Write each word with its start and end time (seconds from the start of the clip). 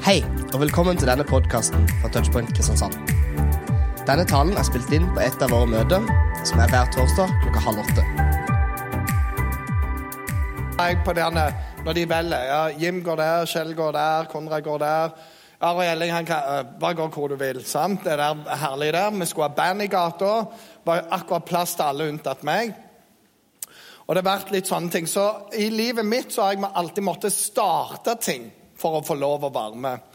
Hei, 0.00 0.22
og 0.54 0.62
velkommen 0.62 0.96
til 0.96 1.10
denne 1.10 1.26
podkasten 1.28 1.82
fra 2.00 2.08
Touchpoint 2.08 2.48
Kristiansand. 2.56 2.94
Denne 4.08 4.22
talen 4.24 4.54
er 4.56 4.64
spilt 4.64 4.88
inn 4.96 5.04
på 5.12 5.20
et 5.20 5.42
av 5.44 5.50
våre 5.52 5.66
møter, 5.68 6.06
som 6.48 6.62
er 6.64 6.70
hver 6.72 6.86
torsdag 6.94 7.34
klokka 7.42 7.60
halv 7.66 7.82
åtte. 7.82 8.04
Jeg 10.78 10.96
på 11.04 11.14
denne, 11.18 11.42
når 11.84 11.98
de 11.98 12.04
velger. 12.08 12.46
Ja, 12.48 12.62
Jim 12.80 13.02
går 13.04 13.20
der, 13.20 13.44
Kjell 13.52 13.74
går 13.76 13.92
der, 13.92 14.30
Konrad 14.32 14.64
går 14.64 14.80
der. 14.80 15.12
Are 15.68 15.84
Elling 15.84 16.14
han 16.16 16.28
kan 16.30 16.70
bare 16.80 16.96
gå 16.96 17.08
hvor 17.12 17.28
du 17.28 17.36
vil. 17.36 17.60
sant? 17.64 18.00
Det 18.04 18.14
er 18.16 18.56
herlig 18.62 18.92
der. 18.96 19.10
Vi 19.10 19.26
skulle 19.28 19.50
ha 19.50 19.54
band 19.54 19.82
i 19.82 19.86
gata. 19.86 20.46
var 20.84 21.02
akkurat 21.10 21.44
plass 21.44 21.74
til 21.74 21.84
alle 21.84 22.06
unntatt 22.08 22.40
meg. 22.42 22.72
Og 24.08 24.16
det 24.16 24.24
har 24.24 24.38
vært 24.38 24.50
litt 24.56 24.66
sånne 24.66 24.90
ting. 24.90 25.06
Så 25.06 25.28
i 25.52 25.68
livet 25.68 26.08
mitt 26.08 26.32
så 26.32 26.46
har 26.46 26.56
jeg 26.56 26.72
alltid 26.72 27.04
måttet 27.04 27.36
starte 27.36 28.16
ting 28.16 28.48
for 28.80 28.98
å 28.98 29.04
få 29.06 29.16
lov 29.20 29.46
å 29.46 29.52
være 29.54 29.80
med. 29.80 30.06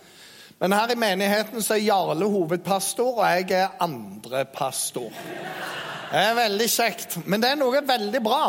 Men 0.60 0.76
her 0.76 0.94
i 0.94 1.00
menigheten 1.00 1.64
så 1.64 1.76
er 1.76 1.84
Jarle 1.84 2.30
hovedpastor, 2.32 3.20
og 3.20 3.26
jeg 3.28 3.52
er 3.58 3.76
andrepastor. 3.84 5.12
Det 6.12 6.22
er 6.22 6.38
veldig 6.38 6.70
kjekt. 6.72 7.20
Men 7.26 7.44
det 7.44 7.52
er 7.52 7.60
noe 7.60 7.84
veldig 7.86 8.22
bra. 8.24 8.46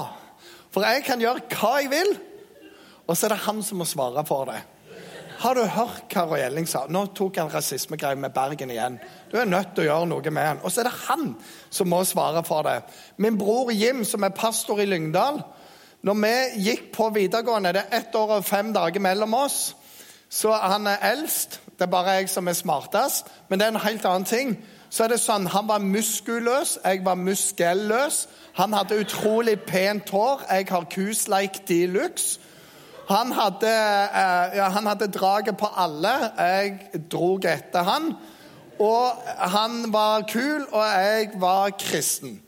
For 0.74 0.86
jeg 0.86 1.02
kan 1.06 1.22
gjøre 1.22 1.42
hva 1.50 1.74
jeg 1.80 1.90
vil, 1.90 2.14
og 3.06 3.14
så 3.14 3.26
er 3.26 3.34
det 3.34 3.44
han 3.46 3.62
som 3.64 3.80
må 3.80 3.86
svare 3.88 4.22
for 4.28 4.50
det. 4.50 4.60
Har 5.36 5.54
du 5.54 5.66
hørt 5.68 6.14
hva 6.14 6.22
Roy 6.30 6.40
Elling 6.46 6.66
sa? 6.68 6.86
Nå 6.88 7.02
tok 7.16 7.36
han 7.42 7.50
rasismegreier 7.52 8.16
med 8.18 8.32
Bergen 8.32 8.70
igjen. 8.72 8.96
Du 9.28 9.36
er 9.36 9.48
nødt 9.48 9.74
til 9.76 9.84
å 9.84 9.88
gjøre 9.90 10.08
noe 10.08 10.32
med 10.32 10.48
han. 10.48 10.62
Og 10.64 10.72
så 10.72 10.80
er 10.80 10.88
det 10.88 10.94
han 11.10 11.26
som 11.68 11.90
må 11.92 12.00
svare 12.08 12.40
for 12.46 12.64
det. 12.64 12.78
Min 13.20 13.36
bror 13.36 13.72
Jim, 13.74 14.00
som 14.08 14.24
er 14.24 14.36
pastor 14.36 14.80
i 14.80 14.88
Lyngdal 14.88 15.42
Når 16.06 16.16
vi 16.22 16.32
gikk 16.68 16.88
på 16.94 17.10
videregående, 17.12 17.74
det 17.74 17.82
er 17.84 17.98
ett 18.00 18.14
år 18.14 18.38
og 18.38 18.46
fem 18.46 18.72
dager 18.72 19.02
mellom 19.02 19.34
oss, 19.34 19.74
så 20.36 20.52
han 20.52 20.86
er 20.86 20.96
eldst. 21.12 21.60
Det 21.78 21.86
er 21.86 21.92
bare 21.92 22.18
jeg 22.18 22.28
som 22.28 22.48
er 22.48 22.52
smartest. 22.52 23.26
Men 23.48 23.58
det 23.58 23.66
er 23.66 23.72
en 23.72 23.86
helt 23.86 24.04
annen 24.04 24.24
ting. 24.28 24.58
Så 24.90 25.04
er 25.04 25.08
det 25.08 25.20
sånn, 25.20 25.46
Han 25.48 25.68
var 25.68 25.78
muskuløs, 25.78 26.78
jeg 26.84 27.04
var 27.04 27.16
muskelløs. 27.16 28.26
Han 28.56 28.72
hadde 28.72 29.00
utrolig 29.00 29.60
pent 29.60 30.10
hår. 30.10 30.44
Jeg 30.50 30.66
har 30.68 30.84
kusleik 30.92 31.62
de 31.68 31.86
luxe. 31.86 32.40
Han 33.08 33.32
hadde, 33.32 33.70
eh, 33.70 34.72
han 34.72 34.86
hadde 34.86 35.08
draget 35.08 35.56
på 35.56 35.68
alle. 35.76 36.12
Jeg 36.38 36.80
drog 37.12 37.44
etter 37.44 37.82
han. 37.82 38.14
Og 38.78 39.12
han 39.38 39.92
var 39.92 40.22
kul, 40.28 40.66
og 40.72 40.84
jeg 40.84 41.30
var 41.34 41.70
kristen. 41.70 42.42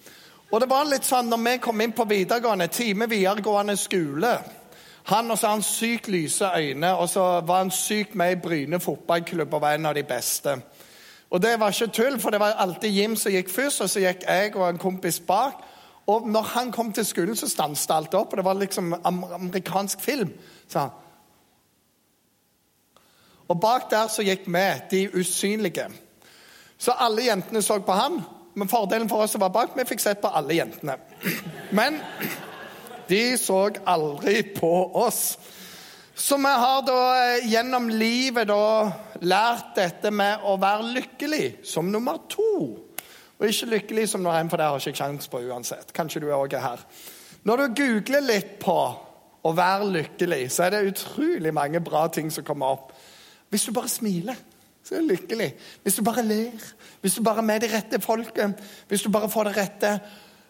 Og 0.50 0.60
det 0.60 0.70
var 0.70 0.84
litt 0.84 1.04
sånn, 1.04 1.28
når 1.28 1.44
vi 1.44 1.56
kom 1.56 1.80
inn 1.80 1.92
på 1.92 2.04
videregående, 2.04 2.68
time 2.68 3.08
videregående 3.08 3.76
skole 3.76 4.38
han 5.08 5.30
og 5.30 5.38
så 5.38 5.46
har 5.46 5.54
han 5.54 5.62
sykt 5.62 6.08
lyse 6.08 6.44
øyne, 6.56 6.94
og 6.96 7.08
så 7.08 7.40
var 7.40 7.62
han 7.62 7.70
sykt 7.70 8.14
med 8.14 8.32
i 8.32 8.40
Bryne 8.42 8.80
fotballklubb 8.80 9.54
og 9.54 9.60
var 9.60 9.74
en 9.74 9.86
av 9.86 9.94
de 9.94 10.02
beste. 10.02 10.60
Og 11.30 11.42
det 11.42 11.54
var 11.60 11.72
ikke 11.72 11.92
tull, 11.92 12.20
for 12.20 12.30
det 12.30 12.40
var 12.40 12.60
alltid 12.60 12.90
Jim 12.90 13.16
som 13.16 13.32
gikk 13.32 13.50
først, 13.50 13.80
og 13.80 13.90
så 13.90 14.00
gikk 14.00 14.24
jeg 14.28 14.56
og 14.56 14.68
en 14.68 14.78
kompis 14.78 15.20
bak. 15.20 15.64
Og 16.06 16.28
når 16.28 16.42
han 16.42 16.72
kom 16.72 16.92
til 16.92 17.04
skolen, 17.04 17.36
så 17.36 17.48
stanset 17.48 17.90
alt 17.92 18.14
opp, 18.14 18.32
og 18.32 18.36
det 18.36 18.44
var 18.44 18.60
liksom 18.60 18.94
amerikansk 19.04 20.00
film. 20.00 20.32
sa 20.68 20.80
han. 20.80 20.90
Og 23.48 23.60
bak 23.60 23.90
der 23.90 24.08
så 24.08 24.22
gikk 24.22 24.46
vi, 24.46 24.66
de 24.90 25.20
usynlige. 25.20 25.88
Så 26.78 26.92
alle 26.98 27.24
jentene 27.24 27.62
så 27.62 27.78
på 27.78 27.92
han. 27.92 28.20
Men 28.54 28.68
fordelen 28.68 29.08
for 29.08 29.22
oss 29.22 29.30
som 29.30 29.40
var 29.40 29.48
bak, 29.48 29.76
vi 29.76 29.84
fikk 29.84 30.00
sett 30.00 30.20
på 30.20 30.28
alle 30.28 30.54
jentene. 30.54 30.96
Men 31.72 32.00
de 33.08 33.22
så 33.40 33.62
aldri 33.86 34.42
på 34.54 34.72
oss. 35.00 35.38
Så 36.18 36.36
vi 36.36 36.50
har 36.50 36.82
da 36.82 37.00
eh, 37.14 37.46
gjennom 37.46 37.88
livet 37.88 38.48
da 38.50 38.90
lært 39.22 39.76
dette 39.76 40.10
med 40.10 40.42
å 40.50 40.56
være 40.58 40.88
lykkelig 40.96 41.44
som 41.66 41.92
nummer 41.92 42.24
to. 42.30 42.54
Og 43.38 43.46
ikke 43.46 43.68
lykkelig 43.70 44.08
som 44.10 44.24
nummer 44.24 44.40
én, 44.40 44.50
for 44.50 44.58
det 44.58 44.66
har 44.66 44.80
jeg 44.80 44.96
ikke 44.96 45.04
kjangs 45.04 45.30
på 45.30 45.44
uansett. 45.46 45.92
Kanskje 45.94 46.24
du 46.24 46.32
også 46.32 46.58
er 46.58 46.64
her. 46.64 46.82
Når 47.46 47.62
du 47.62 47.76
googler 47.82 48.26
litt 48.26 48.56
på 48.58 48.76
å 49.46 49.52
være 49.54 49.92
lykkelig, 49.94 50.40
så 50.50 50.66
er 50.66 50.74
det 50.74 50.88
utrolig 50.90 51.54
mange 51.54 51.80
bra 51.86 52.08
ting 52.10 52.32
som 52.34 52.44
kommer 52.44 52.74
opp. 52.74 52.90
Hvis 53.48 53.68
du 53.68 53.72
bare 53.76 53.92
smiler, 53.92 54.42
så 54.82 54.96
er 54.96 55.06
du 55.06 55.12
lykkelig. 55.12 55.52
Hvis 55.84 56.00
du 56.00 56.02
bare 56.02 56.26
ler, 56.26 56.66
hvis 57.00 57.14
du 57.14 57.22
bare 57.22 57.44
er 57.44 57.48
med 57.52 57.62
de 57.62 57.70
rette 57.72 58.02
folket, 58.02 58.58
hvis 58.90 59.06
du 59.06 59.12
bare 59.14 59.30
får 59.30 59.48
det 59.48 59.56
rette 59.56 59.94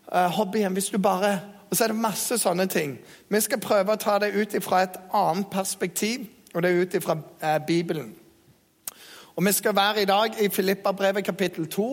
uh, 0.08 0.28
hobbyen, 0.38 0.72
hvis 0.72 0.88
du 0.94 0.98
bare 1.02 1.36
og 1.70 1.76
så 1.76 1.84
er 1.84 1.92
det 1.92 2.00
masse 2.00 2.38
sånne 2.40 2.66
ting. 2.66 2.96
Vi 3.28 3.40
skal 3.44 3.60
prøve 3.60 3.92
å 3.92 4.00
ta 4.00 4.18
det 4.22 4.32
ut 4.32 4.56
fra 4.64 4.82
et 4.86 4.96
annet 5.14 5.50
perspektiv, 5.52 6.24
og 6.54 6.64
det 6.64 6.70
er 6.70 6.80
ut 6.80 6.96
fra 7.04 7.18
eh, 7.42 7.58
Bibelen. 7.66 8.14
Og 9.36 9.44
Vi 9.44 9.52
skal 9.52 9.76
være 9.76 10.02
i 10.02 10.04
dag 10.08 10.40
i 10.42 10.48
Filippabrevet 10.48 11.24
kapittel 11.24 11.68
2. 11.70 11.88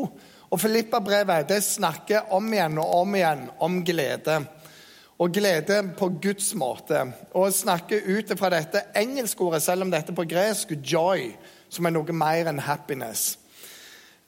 Og 0.50 0.60
Filippabrevet 0.60 1.50
det 1.50 1.64
snakker 1.64 2.32
om 2.34 2.54
igjen 2.54 2.80
og 2.82 2.94
om 3.02 3.16
igjen 3.16 3.44
om 3.60 3.84
glede. 3.86 4.40
Og 5.20 5.32
glede 5.32 5.84
på 5.98 6.10
Guds 6.22 6.56
måte. 6.56 7.04
Og 7.34 7.54
snakker 7.54 8.02
ut 8.08 8.34
fra 8.40 8.50
dette 8.50 8.82
engelskordet, 8.96 9.62
selv 9.62 9.82
om 9.82 9.92
dette 9.92 10.14
på 10.14 10.26
gresk, 10.26 10.72
'joy', 10.72 11.36
som 11.70 11.86
er 11.86 11.90
noe 11.90 12.14
mer 12.14 12.50
enn 12.50 12.60
'happiness'. 12.60 13.38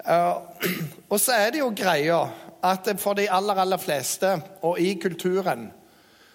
Uh, 0.06 0.38
og 1.12 1.20
så 1.20 1.32
er 1.32 1.50
det 1.52 1.60
jo 1.60 1.74
greia 1.76 2.28
at 2.64 3.00
for 3.00 3.14
de 3.14 3.32
aller, 3.32 3.54
aller 3.54 3.78
fleste, 3.78 4.42
og 4.62 4.80
i 4.80 4.94
kulturen, 5.02 5.72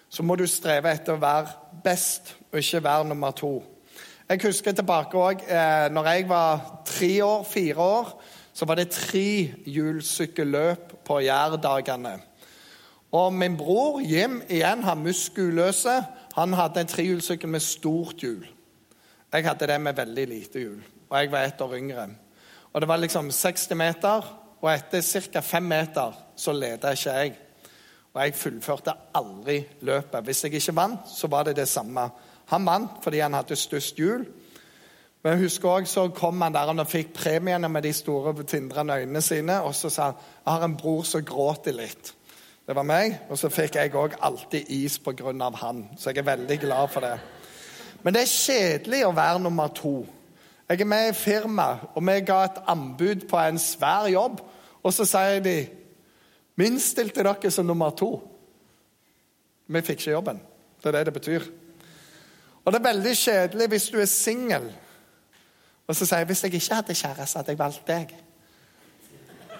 så 0.09 0.23
må 0.23 0.35
du 0.35 0.47
streve 0.47 0.93
etter 0.93 1.15
å 1.15 1.21
være 1.21 1.47
best 1.83 2.35
og 2.51 2.59
ikke 2.59 2.83
være 2.83 3.07
nummer 3.09 3.31
to. 3.31 3.63
Jeg 4.29 4.41
husker 4.45 4.71
tilbake 4.71 5.17
òg 5.19 5.41
eh, 5.49 5.89
når 5.91 6.09
jeg 6.09 6.29
var 6.29 6.81
tre 6.85 7.23
år, 7.25 7.43
fire 7.43 7.77
år, 7.77 8.21
så 8.53 8.65
var 8.69 8.79
det 8.79 8.93
trehjulssykkelløp 8.93 10.93
på 11.05 11.19
Jærdagene. 11.25 12.19
Og 13.13 13.33
min 13.33 13.57
bror 13.57 13.99
Jim, 14.01 14.41
igjen, 14.49 14.83
han 14.83 15.03
muskuløse, 15.03 15.99
han 16.33 16.53
hadde 16.57 16.81
en 16.81 16.89
trehjulssykkel 16.89 17.49
med 17.49 17.61
stort 17.61 18.23
hjul. 18.23 18.45
Jeg 19.33 19.45
hadde 19.45 19.67
det 19.69 19.81
med 19.81 19.97
veldig 19.97 20.27
lite 20.29 20.61
hjul, 20.61 20.79
og 21.09 21.19
jeg 21.19 21.31
var 21.31 21.45
ett 21.45 21.61
år 21.61 21.75
yngre. 21.77 22.07
Og 22.73 22.81
Det 22.81 22.87
var 22.87 22.97
liksom 22.97 23.31
60 23.31 23.75
meter, 23.75 24.42
og 24.63 24.69
etter 24.71 25.01
ca. 25.03 25.41
fem 25.43 25.63
meter 25.63 26.13
så 26.39 26.53
leda 26.55 26.93
ikke 26.95 27.15
jeg. 27.17 27.33
Og 28.13 28.21
jeg 28.21 28.35
fullførte 28.37 28.93
aldri 29.15 29.57
løpet. 29.81 30.23
Hvis 30.23 30.43
jeg 30.43 30.53
ikke 30.53 30.75
vant, 30.75 31.09
så 31.09 31.27
var 31.27 31.43
det 31.43 31.55
det 31.55 31.67
samme. 31.67 32.07
Han 32.47 32.65
vant 32.65 33.03
fordi 33.03 33.19
han 33.19 33.33
hadde 33.33 33.55
størst 33.55 33.99
hjul. 33.99 34.23
Men 35.23 35.31
jeg 35.31 35.41
husker 35.41 35.69
også, 35.69 35.93
så 35.93 36.07
kom 36.15 36.41
han 36.41 36.53
der 36.53 36.71
og 36.71 36.87
fikk 36.87 37.13
premiene 37.13 37.69
med 37.69 37.81
de 37.83 37.93
store, 37.93 38.43
tindrende 38.43 38.93
øynene 38.93 39.21
sine. 39.21 39.61
Og 39.61 39.75
så 39.75 39.89
sa 39.89 40.03
han 40.03 40.13
jeg 40.45 40.53
har 40.53 40.63
en 40.63 40.77
bror 40.77 41.03
som 41.03 41.25
gråter 41.25 41.75
litt. 41.75 42.13
Det 42.67 42.75
var 42.75 42.87
meg. 42.87 43.19
Og 43.29 43.37
så 43.37 43.49
fikk 43.49 43.75
jeg 43.75 43.95
òg 43.95 44.15
alltid 44.21 44.69
is 44.69 44.99
pga. 44.99 45.49
han. 45.55 45.89
Så 45.97 46.09
jeg 46.09 46.17
er 46.17 46.35
veldig 46.35 46.59
glad 46.59 46.87
for 46.87 47.01
det. 47.01 47.19
Men 48.03 48.13
det 48.13 48.21
er 48.21 48.25
kjedelig 48.25 49.05
å 49.05 49.15
være 49.15 49.39
nummer 49.39 49.67
to. 49.67 50.05
Jeg 50.69 50.81
er 50.81 50.85
med 50.85 51.09
i 51.09 51.13
firma, 51.13 51.77
og 51.95 52.07
vi 52.07 52.19
ga 52.19 52.43
et 52.43 52.61
anbud 52.67 53.27
på 53.29 53.37
en 53.37 53.59
svær 53.59 54.07
jobb. 54.07 54.39
Og 54.83 54.93
så 54.93 55.07
sier 55.07 55.41
de 55.43 55.57
Vi 56.55 56.65
innstilte 56.69 57.23
dere 57.25 57.49
som 57.49 57.65
nummer 57.65 57.89
to. 57.97 58.11
Vi 59.65 59.81
fikk 59.81 60.03
ikke 60.03 60.11
jobben. 60.11 60.41
Det 60.83 60.91
er 60.91 60.97
det 60.99 61.05
det 61.07 61.13
betyr. 61.15 61.45
Og 62.63 62.71
det 62.71 62.79
er 62.79 62.85
veldig 62.91 63.13
kjedelig 63.17 63.67
hvis 63.71 63.87
du 63.89 63.97
er 63.99 64.09
singel, 64.11 64.67
og 65.87 65.95
så 65.95 66.05
sier 66.05 66.21
jeg 66.21 66.29
hvis 66.29 66.43
jeg 66.45 66.53
ikke 66.53 66.77
hadde 66.77 66.95
kjæreste, 66.95 67.39
hadde 67.39 67.51
jeg 67.51 67.59
valgt 67.59 67.89
deg. 67.89 68.13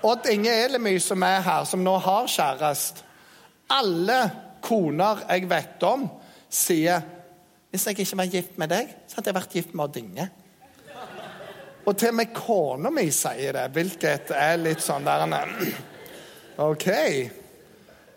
Odd 0.04 0.30
Inge 0.32 0.54
Elemy, 0.66 0.94
som 1.00 1.24
er 1.26 1.42
her, 1.44 1.66
som 1.68 1.84
nå 1.84 1.96
har 2.04 2.30
kjæreste 2.32 3.04
Alle 3.72 4.20
koner 4.64 5.24
jeg 5.30 5.50
vet 5.50 5.84
om, 5.88 6.06
sier 6.52 7.02
hvis 7.72 7.88
jeg 7.90 8.04
ikke 8.04 8.18
var 8.20 8.30
gift 8.30 8.58
med 8.62 8.70
deg, 8.70 8.90
så 9.08 9.18
hadde 9.18 9.32
jeg 9.32 9.40
vært 9.40 9.56
gift 9.58 9.72
med 9.74 9.88
Odd 9.88 9.96
Inge. 9.98 10.28
Og 11.84 11.98
til 12.00 12.14
og 12.14 12.16
med 12.16 12.32
kona 12.36 12.92
mi 12.94 13.10
sier 13.12 13.56
det, 13.58 13.64
hvilket 13.76 14.32
er 14.38 14.60
litt 14.62 14.84
sånn 14.84 15.04
der 15.04 15.26
OK. 16.70 16.88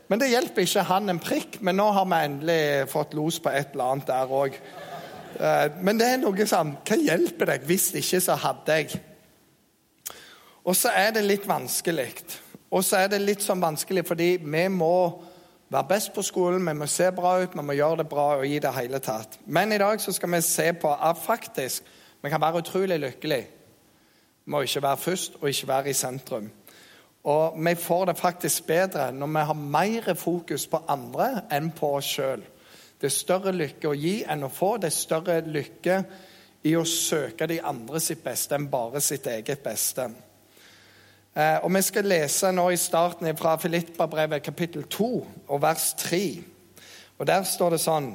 Men 0.06 0.22
det 0.22 0.30
hjelper 0.30 0.62
ikke 0.62 0.84
han 0.86 1.10
en 1.10 1.22
prikk. 1.22 1.58
Men 1.66 1.80
nå 1.80 1.88
har 1.96 2.06
vi 2.06 2.20
endelig 2.28 2.90
fått 2.92 3.16
los 3.18 3.40
på 3.42 3.50
et 3.50 3.74
eller 3.74 3.94
annet 3.96 4.10
der 4.12 4.34
òg. 4.38 4.58
Eh, 5.36 5.66
men 5.82 5.98
det 5.98 6.12
er 6.12 6.20
noe 6.22 6.46
sånn 6.48 6.76
Hva 6.86 6.98
hjelper 7.00 7.52
deg? 7.52 7.66
Hvis 7.66 7.90
ikke, 7.98 8.22
så 8.22 8.38
hadde 8.38 8.76
jeg. 8.78 9.00
Og 10.66 10.78
så 10.78 10.94
er 10.94 11.16
det 11.16 11.26
litt 11.26 11.48
vanskelig. 11.48 12.12
Og 12.70 12.86
så 12.86 13.02
er 13.02 13.10
det 13.10 13.22
litt 13.22 13.42
sånn 13.42 13.62
vanskelig 13.62 14.06
fordi 14.06 14.36
vi 14.42 14.64
må 14.70 14.94
være 15.70 15.90
best 15.90 16.12
på 16.14 16.22
skolen, 16.22 16.62
vi 16.62 16.74
må 16.78 16.86
se 16.90 17.08
bra 17.14 17.40
ut, 17.42 17.54
vi 17.54 17.62
må 17.66 17.74
gjøre 17.74 18.04
det 18.04 18.08
bra 18.10 18.26
og 18.38 18.46
i 18.46 18.58
det 18.62 18.70
hele 18.74 19.00
tatt. 19.02 19.40
Men 19.50 19.74
i 19.74 19.78
dag 19.82 19.98
så 20.02 20.14
skal 20.14 20.30
vi 20.36 20.42
se 20.46 20.70
på 20.78 20.90
at 20.94 21.18
faktisk 21.18 21.86
vi 22.22 22.30
kan 22.30 22.42
være 22.42 22.62
utrolig 22.62 22.98
lykkelige 23.02 23.55
med 24.46 24.58
å 24.58 24.66
ikke 24.66 24.82
være 24.82 25.02
først 25.02 25.38
og 25.40 25.48
ikke 25.50 25.68
være 25.68 25.90
i 25.90 25.98
sentrum. 25.98 26.50
Og 27.26 27.56
vi 27.58 27.74
får 27.74 28.04
det 28.06 28.18
faktisk 28.18 28.66
bedre 28.66 29.08
når 29.12 29.32
vi 29.34 29.46
har 29.48 29.64
mer 29.76 30.12
fokus 30.14 30.66
på 30.70 30.84
andre 30.88 31.30
enn 31.52 31.72
på 31.74 31.96
oss 31.98 32.12
sjøl. 32.16 32.44
Det 33.00 33.10
er 33.10 33.16
større 33.16 33.52
lykke 33.52 33.90
å 33.90 33.98
gi 33.98 34.20
enn 34.24 34.46
å 34.46 34.52
få. 34.52 34.76
Det 34.78 34.88
er 34.88 34.94
større 34.94 35.40
lykke 35.42 35.98
i 36.66 36.76
å 36.78 36.84
søke 36.86 37.48
de 37.50 37.58
andre 37.60 38.00
sitt 38.00 38.22
beste 38.24 38.54
enn 38.56 38.70
bare 38.70 39.02
sitt 39.04 39.26
eget 39.26 39.62
beste. 39.64 40.06
Eh, 41.34 41.58
og 41.62 41.74
Vi 41.74 41.82
skal 41.82 42.08
lese 42.08 42.52
nå 42.52 42.70
i 42.70 42.78
starten 42.80 43.36
fra 43.36 43.56
Filippa-brevet 43.60 44.42
kapittel 44.42 44.86
2 44.88 45.10
og 45.48 45.62
vers 45.62 45.92
3. 45.98 46.22
Og 47.18 47.26
Der 47.26 47.42
står 47.42 47.70
det 47.70 47.80
sånn 47.80 48.14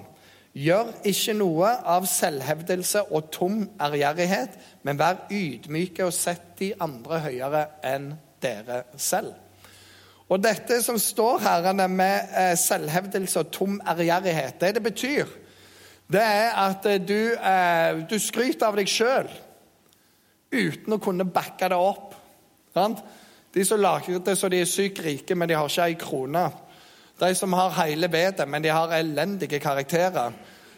Gjør 0.52 0.90
ikke 1.08 1.34
noe 1.40 1.70
av 1.88 2.04
selvhevdelse 2.12 3.06
og 3.16 3.30
tom 3.32 3.62
ærgjerrighet, 3.80 4.58
men 4.84 5.00
vær 5.00 5.24
ydmyke 5.32 6.04
og 6.04 6.12
sett 6.16 6.58
de 6.60 6.74
andre 6.84 7.22
høyere 7.24 7.62
enn 7.88 8.10
dere 8.44 8.84
selv. 9.00 9.32
Og 10.32 10.40
Dette 10.44 10.78
som 10.84 11.00
står 11.00 11.40
her 11.44 11.88
med 11.88 12.34
eh, 12.36 12.56
selvhevdelse 12.60 13.40
og 13.40 13.52
tom 13.52 13.80
ærgjerrighet, 13.88 14.60
det 14.60 14.76
det 14.76 14.84
betyr, 14.84 15.32
det 16.12 16.24
er 16.24 16.52
at 16.60 16.86
eh, 16.86 17.00
du, 17.00 17.34
eh, 17.36 18.04
du 18.10 18.18
skryter 18.20 18.68
av 18.68 18.80
deg 18.80 18.92
sjøl 18.92 19.32
uten 20.52 20.96
å 20.98 21.00
kunne 21.00 21.28
backe 21.32 21.70
det 21.72 21.80
opp. 21.80 22.16
De 23.56 23.64
som 23.68 23.80
lager 23.80 24.20
det 24.20 24.36
så 24.40 24.50
de 24.52 24.60
er 24.64 24.68
sykt 24.68 25.00
rike, 25.04 25.36
men 25.36 25.48
de 25.48 25.56
har 25.56 25.68
ikke 25.68 25.88
ei 25.88 25.96
krone. 26.00 26.44
De 27.22 27.36
som 27.36 27.54
har 27.54 27.76
hele 27.84 28.10
vedet, 28.12 28.48
men 28.50 28.64
de 28.64 28.74
har 28.74 28.94
elendige 28.98 29.60
karakterer. 29.62 30.34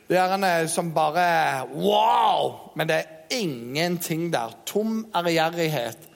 Det 0.09 0.17
er 0.19 0.33
en 0.35 0.69
som 0.69 0.93
bare 0.93 1.67
Wow! 1.71 2.71
Men 2.75 2.87
det 2.87 2.95
er 2.95 3.03
ingenting 3.29 4.33
der. 4.33 4.51
Tom 4.65 5.07
ærgjerrighet. 5.15 6.09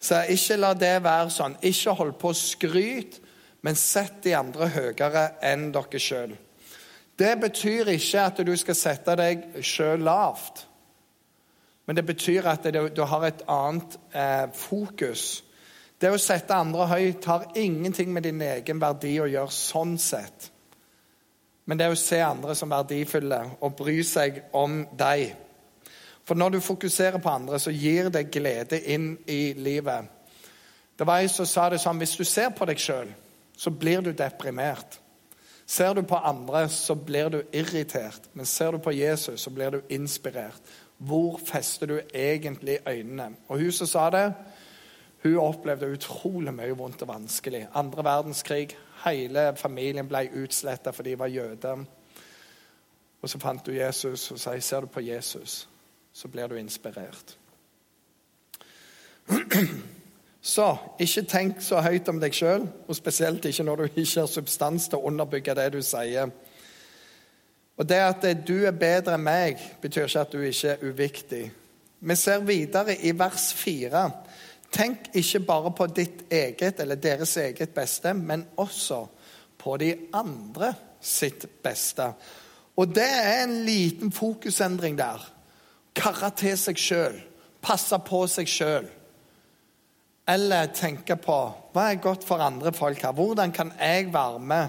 Så 0.00 0.22
ikke 0.28 0.56
la 0.56 0.74
det 0.74 1.02
være 1.02 1.30
sånn. 1.34 1.56
Ikke 1.62 1.96
hold 1.98 2.12
på 2.20 2.30
å 2.30 2.38
skryte, 2.38 3.22
men 3.66 3.74
sett 3.74 4.22
de 4.22 4.36
andre 4.38 4.68
høyere 4.70 5.24
enn 5.42 5.72
dere 5.74 5.98
sjøl. 5.98 6.36
Det 7.18 7.32
betyr 7.40 7.88
ikke 7.90 8.22
at 8.22 8.42
du 8.46 8.52
skal 8.60 8.76
sette 8.78 9.16
deg 9.18 9.46
sjøl 9.64 10.04
lavt. 10.06 10.66
Men 11.86 11.96
det 11.96 12.04
betyr 12.06 12.46
at 12.50 12.66
du 12.70 13.02
har 13.02 13.26
et 13.26 13.42
annet 13.48 13.98
eh, 14.12 14.46
fokus. 14.54 15.42
Det 16.00 16.10
å 16.12 16.20
sette 16.20 16.56
andre 16.56 16.84
høyt 16.90 17.24
har 17.24 17.46
ingenting 17.56 18.10
med 18.12 18.26
din 18.28 18.42
egen 18.44 18.80
verdi 18.80 19.14
å 19.20 19.28
gjøre 19.30 19.52
sånn 19.54 19.96
sett. 20.00 20.50
Men 21.64 21.80
det 21.80 21.88
å 21.90 21.96
se 21.98 22.18
andre 22.22 22.54
som 22.54 22.70
verdifulle 22.70 23.40
og 23.64 23.78
bry 23.78 23.96
seg 24.04 24.42
om 24.54 24.82
deg. 24.98 25.32
For 26.26 26.38
når 26.38 26.56
du 26.56 26.60
fokuserer 26.60 27.18
på 27.22 27.32
andre, 27.32 27.58
så 27.58 27.72
gir 27.72 28.10
det 28.12 28.28
glede 28.34 28.82
inn 28.92 29.14
i 29.26 29.54
livet. 29.56 30.12
Det 30.98 31.06
var 31.06 31.22
ei 31.22 31.30
som 31.32 31.48
sa 31.48 31.68
det 31.70 31.80
sånn 31.80 31.98
Hvis 32.00 32.16
du 32.16 32.24
ser 32.24 32.52
på 32.56 32.68
deg 32.68 32.80
sjøl, 32.80 33.10
så 33.56 33.72
blir 33.72 34.04
du 34.04 34.12
deprimert. 34.12 35.00
Ser 35.66 35.94
du 35.94 36.02
på 36.06 36.18
andre, 36.20 36.68
så 36.68 36.94
blir 36.94 37.30
du 37.32 37.40
irritert. 37.52 38.28
Men 38.34 38.46
ser 38.46 38.76
du 38.76 38.78
på 38.78 38.92
Jesus, 38.94 39.40
så 39.40 39.50
blir 39.50 39.70
du 39.70 39.80
inspirert. 39.88 40.60
Hvor 40.98 41.40
fester 41.42 41.86
du 41.86 41.96
egentlig 42.14 42.78
øynene? 42.86 43.32
Og 43.48 43.58
hun 43.58 43.72
som 43.72 43.90
sa 43.90 44.10
det, 44.10 44.26
hun 45.22 45.38
opplevde 45.38 45.90
utrolig 45.92 46.54
mye 46.54 46.76
vondt 46.76 47.02
og 47.02 47.08
vanskelig. 47.08 47.66
Andre 47.74 48.04
verdenskrig, 48.04 48.76
hele 49.04 49.52
familien 49.56 50.08
ble 50.08 50.26
utsletta 50.42 50.92
fordi 50.94 51.14
de 51.14 51.18
var 51.18 51.32
jøder. 51.32 51.84
Og 53.22 53.30
så 53.30 53.40
fant 53.42 53.66
du 53.66 53.72
Jesus 53.74 54.30
og 54.30 54.38
sa 54.40 54.54
ser 54.60 54.80
du 54.80 54.86
på 54.92 55.00
Jesus, 55.00 55.68
så 56.12 56.28
blir 56.28 56.46
du 56.46 56.54
inspirert. 56.54 57.38
Så 60.46 60.76
ikke 61.02 61.22
tenk 61.26 61.56
så 61.58 61.80
høyt 61.82 62.06
om 62.06 62.20
deg 62.22 62.34
sjøl, 62.36 62.68
og 62.86 62.94
spesielt 62.94 63.44
ikke 63.48 63.64
når 63.66 63.80
du 63.80 63.84
ikke 64.04 64.20
har 64.20 64.28
substans 64.30 64.86
til 64.86 65.00
å 65.00 65.08
underbygge 65.10 65.56
det 65.58 65.72
du 65.74 65.80
sier. 65.82 66.30
Og 67.76 67.88
Det 67.88 67.98
at 67.98 68.26
du 68.46 68.54
er 68.62 68.76
bedre 68.78 69.16
enn 69.16 69.24
meg, 69.26 69.58
betyr 69.82 70.06
ikke 70.06 70.22
at 70.22 70.32
du 70.32 70.44
ikke 70.46 70.76
er 70.76 70.84
uviktig. 70.86 71.42
Vi 71.98 72.14
ser 72.14 72.46
videre 72.46 72.94
i 72.94 73.10
vers 73.18 73.48
4 73.58 74.04
Tenk 74.72 75.10
ikke 75.16 75.40
bare 75.46 75.72
på 75.76 75.86
ditt 75.86 76.26
eget 76.32 76.80
eller 76.82 76.98
deres 77.00 77.36
eget 77.40 77.74
beste, 77.74 78.12
men 78.14 78.44
også 78.56 79.04
på 79.58 79.76
de 79.80 79.92
andre 80.14 80.72
sitt 81.00 81.46
beste. 81.62 82.10
Og 82.76 82.92
det 82.94 83.06
er 83.06 83.44
en 83.44 83.62
liten 83.64 84.12
fokusendring 84.12 84.98
der. 84.98 85.22
Karre 85.96 86.30
til 86.36 86.58
seg 86.60 86.80
sjøl. 86.80 87.16
Passe 87.64 87.98
på 88.04 88.26
seg 88.30 88.50
sjøl. 88.50 88.90
Eller 90.28 90.72
tenke 90.74 91.16
på 91.22 91.38
hva 91.72 91.86
er 91.92 92.02
godt 92.02 92.26
for 92.26 92.42
andre 92.42 92.72
folk 92.74 93.02
her? 93.04 93.14
Hvordan 93.14 93.52
kan 93.54 93.72
jeg 93.78 94.10
være 94.12 94.42
med 94.42 94.68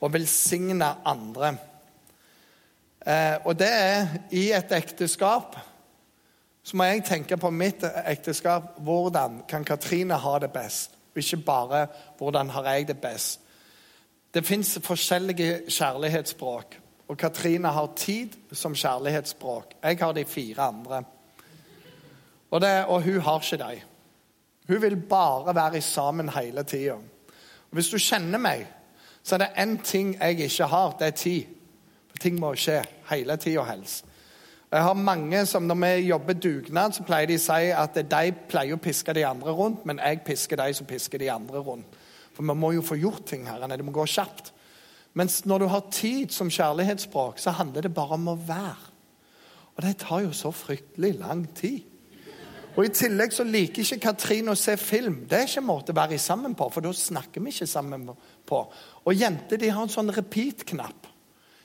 og 0.00 0.12
velsigne 0.14 0.88
andre? 1.04 1.56
Eh, 3.06 3.36
og 3.44 3.58
det 3.58 3.68
er 3.68 4.12
i 4.30 4.46
et 4.54 4.72
ekteskap 4.76 5.58
så 6.62 6.76
må 6.76 6.84
jeg 6.84 7.04
tenke 7.04 7.36
på 7.36 7.50
mitt 7.50 7.84
ekteskap. 8.06 8.76
Hvordan 8.78 9.42
kan 9.48 9.64
Katrine 9.64 10.14
ha 10.14 10.38
det 10.38 10.52
best? 10.54 10.94
Ikke 11.16 11.36
bare 11.36 11.86
hvordan 12.18 12.50
har 12.50 12.72
jeg 12.72 12.88
det 12.88 12.98
best? 12.98 13.40
Det 14.34 14.46
fins 14.46 14.78
forskjellige 14.82 15.62
kjærlighetsspråk. 15.68 16.78
Og 17.08 17.18
Katrine 17.18 17.68
har 17.68 17.90
tid 17.96 18.28
som 18.52 18.74
kjærlighetsspråk. 18.74 19.74
Jeg 19.82 19.98
har 19.98 20.12
de 20.12 20.24
fire 20.24 20.62
andre. 20.62 21.02
Og, 22.50 22.60
det, 22.60 22.84
og 22.84 23.02
hun 23.02 23.20
har 23.20 23.40
ikke 23.40 23.64
dem. 23.64 23.78
Hun 24.68 24.82
vil 24.82 24.96
bare 24.96 25.54
være 25.54 25.80
sammen 25.80 26.28
hele 26.28 26.62
tida. 26.62 26.94
Hvis 27.70 27.88
du 27.88 27.98
kjenner 27.98 28.38
meg, 28.38 28.66
så 29.22 29.34
er 29.34 29.38
det 29.38 29.52
én 29.58 29.82
ting 29.84 30.16
jeg 30.20 30.40
ikke 30.40 30.66
har. 30.66 30.96
Det 30.98 31.06
er 31.06 31.10
tid. 31.10 31.42
For 32.10 32.18
ting 32.18 32.40
må 32.40 32.54
skje 32.54 32.82
hele 33.10 33.36
tida 33.36 33.64
helst. 33.64 34.04
Jeg 34.72 34.82
har 34.82 34.94
mange 34.94 35.46
som 35.46 35.62
Når 35.62 35.74
vi 35.74 36.06
jobber 36.08 36.32
dugnad, 36.32 36.94
så 36.96 37.04
pleier 37.04 37.28
de 37.28 37.36
å 37.36 37.42
si 37.44 37.68
at 37.76 37.94
de 37.94 38.32
pleier 38.48 38.72
å 38.72 38.80
piske 38.80 39.12
de 39.12 39.26
andre 39.28 39.52
rundt, 39.52 39.84
men 39.84 40.00
jeg 40.00 40.22
pisker 40.24 40.56
de 40.56 40.72
som 40.74 40.86
pisker 40.88 41.20
de 41.20 41.28
andre 41.30 41.60
rundt. 41.60 41.98
For 42.32 42.42
vi 42.42 42.56
må 42.56 42.70
jo 42.72 42.82
få 42.82 42.96
gjort 42.96 43.26
ting 43.28 43.44
her. 43.44 43.60
Det 43.68 43.84
må 43.84 43.92
gå 43.92 44.06
kjapt. 44.08 44.52
Mens 45.12 45.42
når 45.44 45.58
du 45.58 45.66
har 45.68 45.90
tid 45.92 46.32
som 46.32 46.48
kjærlighetsspråk, 46.50 47.38
så 47.38 47.52
handler 47.52 47.84
det 47.84 47.94
bare 47.94 48.16
om 48.16 48.30
å 48.32 48.38
være. 48.48 48.88
Og 49.76 49.82
det 49.84 49.98
tar 50.00 50.22
jo 50.24 50.32
så 50.32 50.52
fryktelig 50.56 51.18
lang 51.20 51.44
tid. 51.54 51.82
Og 52.72 52.86
I 52.86 52.92
tillegg 52.96 53.34
så 53.36 53.44
liker 53.44 53.84
ikke 53.84 54.06
Katrine 54.06 54.54
å 54.54 54.56
se 54.56 54.78
film. 54.80 55.26
Det 55.28 55.36
er 55.36 55.50
ikke 55.50 55.60
en 55.60 55.68
måte 55.68 55.92
å 55.92 55.98
være 55.98 56.16
sammen 56.16 56.54
på, 56.56 56.70
for 56.72 56.84
da 56.84 56.94
snakker 56.96 57.44
vi 57.44 57.52
ikke 57.52 57.68
sammen 57.68 58.08
på. 58.48 58.62
Og 59.04 59.12
jenter 59.12 59.60
de 59.60 59.68
har 59.68 59.84
en 59.84 59.92
sånn 59.92 60.12
repeat-knapp. 60.16 61.10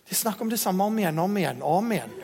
De 0.07 0.15
snakker 0.15 0.44
om 0.44 0.51
det 0.51 0.60
samme 0.60 0.83
om 0.83 1.00
igjen, 1.00 1.24
om 1.24 1.39
igjen, 1.39 1.63
om 1.63 1.95
igjen. 1.95 2.19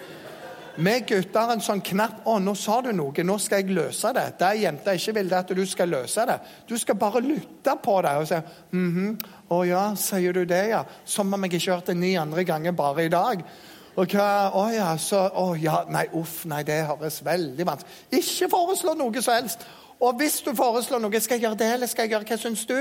Vi 0.75 0.93
gutter 1.05 1.39
har 1.39 1.51
en 1.53 1.61
sånn 1.61 1.83
knapp 1.85 2.23
'Å, 2.25 2.39
nå 2.41 2.55
sa 2.57 2.79
du 2.81 2.91
noe. 2.91 3.23
Nå 3.23 3.37
skal 3.37 3.61
jeg 3.61 3.75
løse 3.75 4.13
det.' 4.13 4.39
Der 4.39 4.53
jenta 4.53 4.93
ikke 4.93 5.13
vil 5.13 5.29
det 5.29 5.37
at 5.37 5.53
du 5.55 5.65
skal 5.65 5.87
løse 5.87 6.25
det. 6.25 6.39
Du 6.67 6.77
skal 6.77 6.95
bare 6.95 7.21
lytte 7.21 7.75
på 7.83 8.01
det 8.01 8.15
og 8.17 8.27
si 8.27 8.39
mm. 8.71 9.17
'Å 9.49 9.67
ja, 9.67 9.83
sier 9.95 10.33
du 10.33 10.45
det, 10.45 10.69
ja?' 10.69 10.85
Som 11.05 11.33
om 11.33 11.43
jeg 11.43 11.53
ikke 11.53 11.75
hørte 11.75 11.93
det 11.93 11.97
ni 11.97 12.15
andre 12.15 12.43
ganger 12.43 12.71
bare 12.71 13.05
i 13.05 13.09
dag. 13.09 13.43
Og 13.95 14.07
hva, 14.09 14.49
å 14.57 14.73
ja, 14.73 14.97
så, 14.97 15.29
å 15.37 15.55
ja, 15.55 15.83
Nei, 15.87 16.07
uff, 16.17 16.45
nei, 16.49 16.63
det 16.63 16.79
høres 16.87 17.19
veldig 17.25 17.65
vanskelig 17.67 18.23
Ikke 18.23 18.49
foreslå 18.49 18.95
noe 18.97 19.21
som 19.21 19.35
helst. 19.35 19.67
Og 20.03 20.17
hvis 20.19 20.41
du 20.43 20.51
foreslår 20.55 20.99
noe, 20.99 21.19
skal 21.23 21.37
jeg 21.37 21.45
gjøre 21.45 21.57
det, 21.61 21.67
eller 21.73 21.87
skal 21.87 22.03
jeg 22.03 22.11
gjøre 22.11 22.27
hva 22.27 22.37
syns 22.39 22.65
du? 22.67 22.75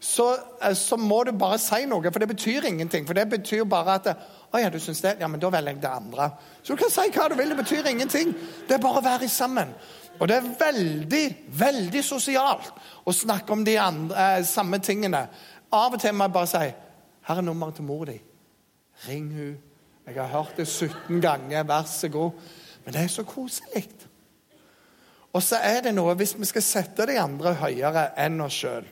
Så, 0.00 0.28
eh, 0.62 0.72
så 0.78 0.96
må 0.96 1.18
du 1.28 1.34
bare 1.36 1.58
si 1.60 1.82
noe, 1.86 2.12
for 2.12 2.22
det 2.22 2.30
betyr 2.30 2.64
ingenting. 2.70 3.04
For 3.06 3.18
det 3.18 3.26
betyr 3.28 3.66
bare 3.68 3.96
at 3.98 4.08
å 4.52 4.60
ja, 4.60 4.70
du 4.72 4.78
syns 4.80 5.02
det? 5.04 5.18
Ja, 5.20 5.28
men 5.28 5.40
da 5.40 5.50
velger 5.52 5.74
jeg 5.74 5.82
det 5.82 5.90
andre. 5.92 6.30
Så 6.62 6.72
du 6.72 6.80
kan 6.80 6.92
si 6.92 7.04
hva 7.12 7.28
du 7.28 7.36
vil, 7.36 7.52
det 7.52 7.58
betyr 7.60 7.90
ingenting. 7.90 8.32
Det 8.68 8.78
er 8.78 8.80
bare 8.84 9.02
å 9.02 9.04
være 9.04 9.28
sammen. 9.28 9.74
Og 10.18 10.28
det 10.28 10.38
er 10.38 10.48
veldig, 10.60 11.24
veldig 11.60 12.02
sosialt 12.04 12.72
å 13.04 13.14
snakke 13.16 13.52
om 13.52 13.64
de 13.68 13.76
andre, 13.80 14.26
eh, 14.38 14.44
samme 14.48 14.80
tingene. 14.80 15.26
Av 15.72 15.92
og 15.92 16.00
til 16.00 16.14
må 16.14 16.24
jeg 16.24 16.32
bare 16.32 16.46
si 16.46 16.72
'Her 17.22 17.36
er 17.36 17.40
nummeret 17.40 17.74
til 17.74 17.84
mor 17.84 18.04
di. 18.04 18.20
Ring 19.08 19.32
hun. 19.32 19.58
Jeg 20.06 20.14
har 20.14 20.26
hørt 20.26 20.56
det 20.56 20.68
17 20.68 21.20
ganger. 21.20 21.62
Vær 21.64 21.82
så 21.82 22.08
god.' 22.08 22.32
Men 22.84 22.94
det 22.94 23.02
er 23.02 23.08
så 23.08 23.22
koselig. 23.22 23.88
Og 25.32 25.42
så 25.42 25.60
er 25.64 25.80
det 25.84 25.94
noe 25.96 26.14
Hvis 26.18 26.34
vi 26.38 26.48
skal 26.48 26.64
sette 26.64 27.06
de 27.08 27.16
andre 27.20 27.54
høyere 27.60 28.10
enn 28.20 28.40
oss 28.44 28.58
sjøl, 28.64 28.84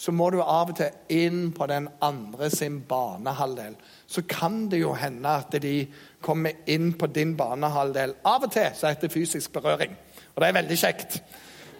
så 0.00 0.12
må 0.16 0.30
du 0.32 0.38
av 0.40 0.70
og 0.72 0.78
til 0.78 0.94
inn 1.12 1.50
på 1.52 1.66
den 1.68 1.90
andre 2.00 2.48
sin 2.48 2.78
banehalvdel 2.88 3.74
så 4.10 4.22
kan 4.22 4.64
det 4.70 4.80
jo 4.80 4.90
hende 4.98 5.30
at 5.30 5.54
de 5.62 5.86
kommer 6.20 6.64
inn 6.66 6.90
på 6.98 7.06
din 7.14 7.36
banehalvdel. 7.38 8.16
Av 8.26 8.42
og 8.42 8.50
til 8.50 8.72
så 8.74 8.90
heter 8.90 9.06
det 9.06 9.14
fysisk 9.14 9.52
berøring, 9.54 9.92
og 10.34 10.42
det 10.42 10.48
er 10.48 10.56
veldig 10.56 10.78
kjekt. 10.80 11.20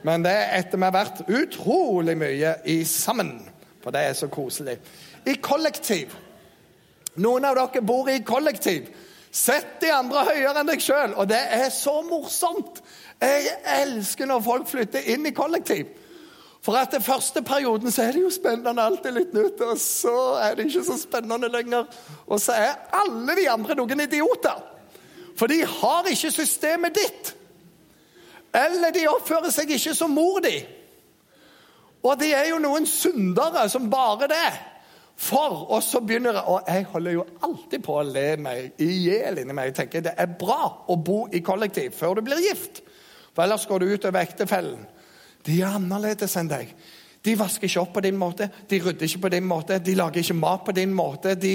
Men 0.07 0.23
det 0.23 0.31
er 0.31 0.53
etter 0.61 0.79
vi 0.79 0.87
har 0.87 0.95
vært 0.95 1.25
utrolig 1.27 2.15
mye 2.21 2.53
i 2.71 2.77
sammen, 2.87 3.33
for 3.83 3.91
det 3.91 4.05
er 4.07 4.15
så 4.15 4.31
koselig. 4.31 4.77
I 5.27 5.35
kollektiv. 5.43 6.15
Noen 7.19 7.49
av 7.51 7.59
dere 7.59 7.83
bor 7.83 8.07
i 8.09 8.21
kollektiv. 8.23 8.87
Sett 9.35 9.81
de 9.83 9.91
andre 9.91 10.23
høyere 10.31 10.63
enn 10.63 10.71
deg 10.71 10.87
sjøl, 10.87 11.19
og 11.19 11.27
det 11.35 11.43
er 11.59 11.67
så 11.75 11.99
morsomt. 12.07 12.79
Jeg 13.21 13.51
elsker 13.83 14.29
når 14.29 14.41
folk 14.45 14.69
flytter 14.71 15.09
inn 15.13 15.29
i 15.29 15.35
kollektiv. 15.37 15.91
For 16.65 16.77
den 16.93 17.03
første 17.03 17.43
perioden 17.43 17.93
så 17.93 18.03
er 18.03 18.13
det 18.13 18.23
jo 18.23 18.31
spennende, 18.33 18.83
alltid 18.83 19.17
litt 19.17 19.35
nytt. 19.37 19.61
Og 19.65 19.79
så 19.81 20.17
er 20.45 20.57
det 20.57 20.69
ikke 20.69 20.85
så 20.85 20.97
spennende 21.01 21.49
lenger. 21.49 21.89
Og 22.27 22.41
så 22.41 22.53
er 22.53 22.75
alle 22.97 23.37
de 23.37 23.47
andre 23.51 23.77
noen 23.79 24.05
idioter. 24.05 24.59
For 25.37 25.49
de 25.49 25.63
har 25.65 26.09
ikke 26.11 26.33
systemet 26.35 26.97
ditt. 26.97 27.33
Eller 28.57 28.93
de 28.93 29.07
oppfører 29.09 29.53
seg 29.55 29.73
ikke 29.73 29.95
som 29.97 30.13
mor 30.13 30.41
di. 30.45 30.59
Og 32.05 32.17
de 32.21 32.33
er 32.33 32.51
jo 32.51 32.59
noen 32.61 32.89
syndere 32.89 33.69
som 33.73 33.89
bare 33.93 34.29
det. 34.29 34.51
For 35.21 35.67
og 35.69 35.83
så 35.85 36.01
begynner 36.01 36.33
jeg, 36.33 36.45
Og 36.47 36.63
jeg 36.69 36.85
holder 36.93 37.13
jo 37.13 37.25
alltid 37.43 37.83
på 37.85 37.97
å 38.01 38.05
le 38.05 38.37
meg 38.41 38.81
i 38.81 38.91
hjel 39.05 39.41
inni 39.41 39.57
meg. 39.57 39.71
Jeg 39.71 39.75
tenker 39.83 40.05
det 40.05 40.15
er 40.17 40.37
bra 40.41 40.63
å 40.89 40.97
bo 40.97 41.27
i 41.33 41.43
kollektiv 41.45 41.93
før 41.97 42.17
du 42.19 42.25
blir 42.25 42.41
gift. 42.41 42.83
For 43.41 43.47
ellers 43.47 43.63
går 43.65 43.79
du 43.81 43.93
utover 43.95 44.21
ektefellen. 44.21 44.81
De 45.49 45.55
er 45.63 45.73
annerledes 45.79 46.35
enn 46.37 46.49
deg. 46.51 46.75
De 47.25 47.33
vasker 47.41 47.65
ikke 47.71 47.81
opp 47.81 47.95
på 47.95 48.03
din 48.05 48.19
måte, 48.21 48.51
de 48.69 48.81
rydder 48.85 49.07
ikke 49.07 49.23
på 49.23 49.31
din 49.33 49.47
måte, 49.49 49.79
de 49.81 49.95
lager 49.97 50.21
ikke 50.21 50.37
mat 50.37 50.67
på 50.67 50.75
din 50.77 50.93
måte. 50.93 51.33
De... 51.41 51.55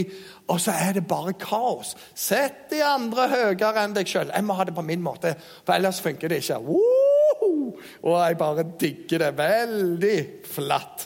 Og 0.50 0.58
så 0.64 0.74
er 0.74 0.98
det 0.98 1.04
bare 1.06 1.36
kaos. 1.38 1.94
Sett 2.18 2.72
de 2.74 2.82
andre 2.82 3.28
høyere 3.30 3.84
enn 3.84 3.94
deg 3.94 4.10
sjøl. 4.10 4.34
Jeg 4.34 4.48
må 4.48 4.58
ha 4.58 4.66
det 4.66 4.74
på 4.74 4.86
min 4.86 5.06
måte, 5.06 5.36
for 5.62 5.78
ellers 5.78 6.02
funker 6.02 6.34
det 6.34 6.42
ikke. 6.42 6.58
Woohoo! 6.66 7.78
Og 8.02 8.18
jeg 8.18 8.42
bare 8.42 8.66
digger 8.82 9.28
det. 9.28 9.32
Veldig 9.38 10.18
flatt. 10.56 11.06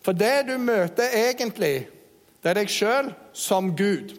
For 0.00 0.16
det 0.16 0.46
du 0.48 0.56
møter 0.56 1.12
egentlig, 1.26 1.74
det 2.40 2.54
er 2.54 2.62
deg 2.62 2.72
sjøl 2.72 3.12
som 3.36 3.74
Gud. 3.76 4.16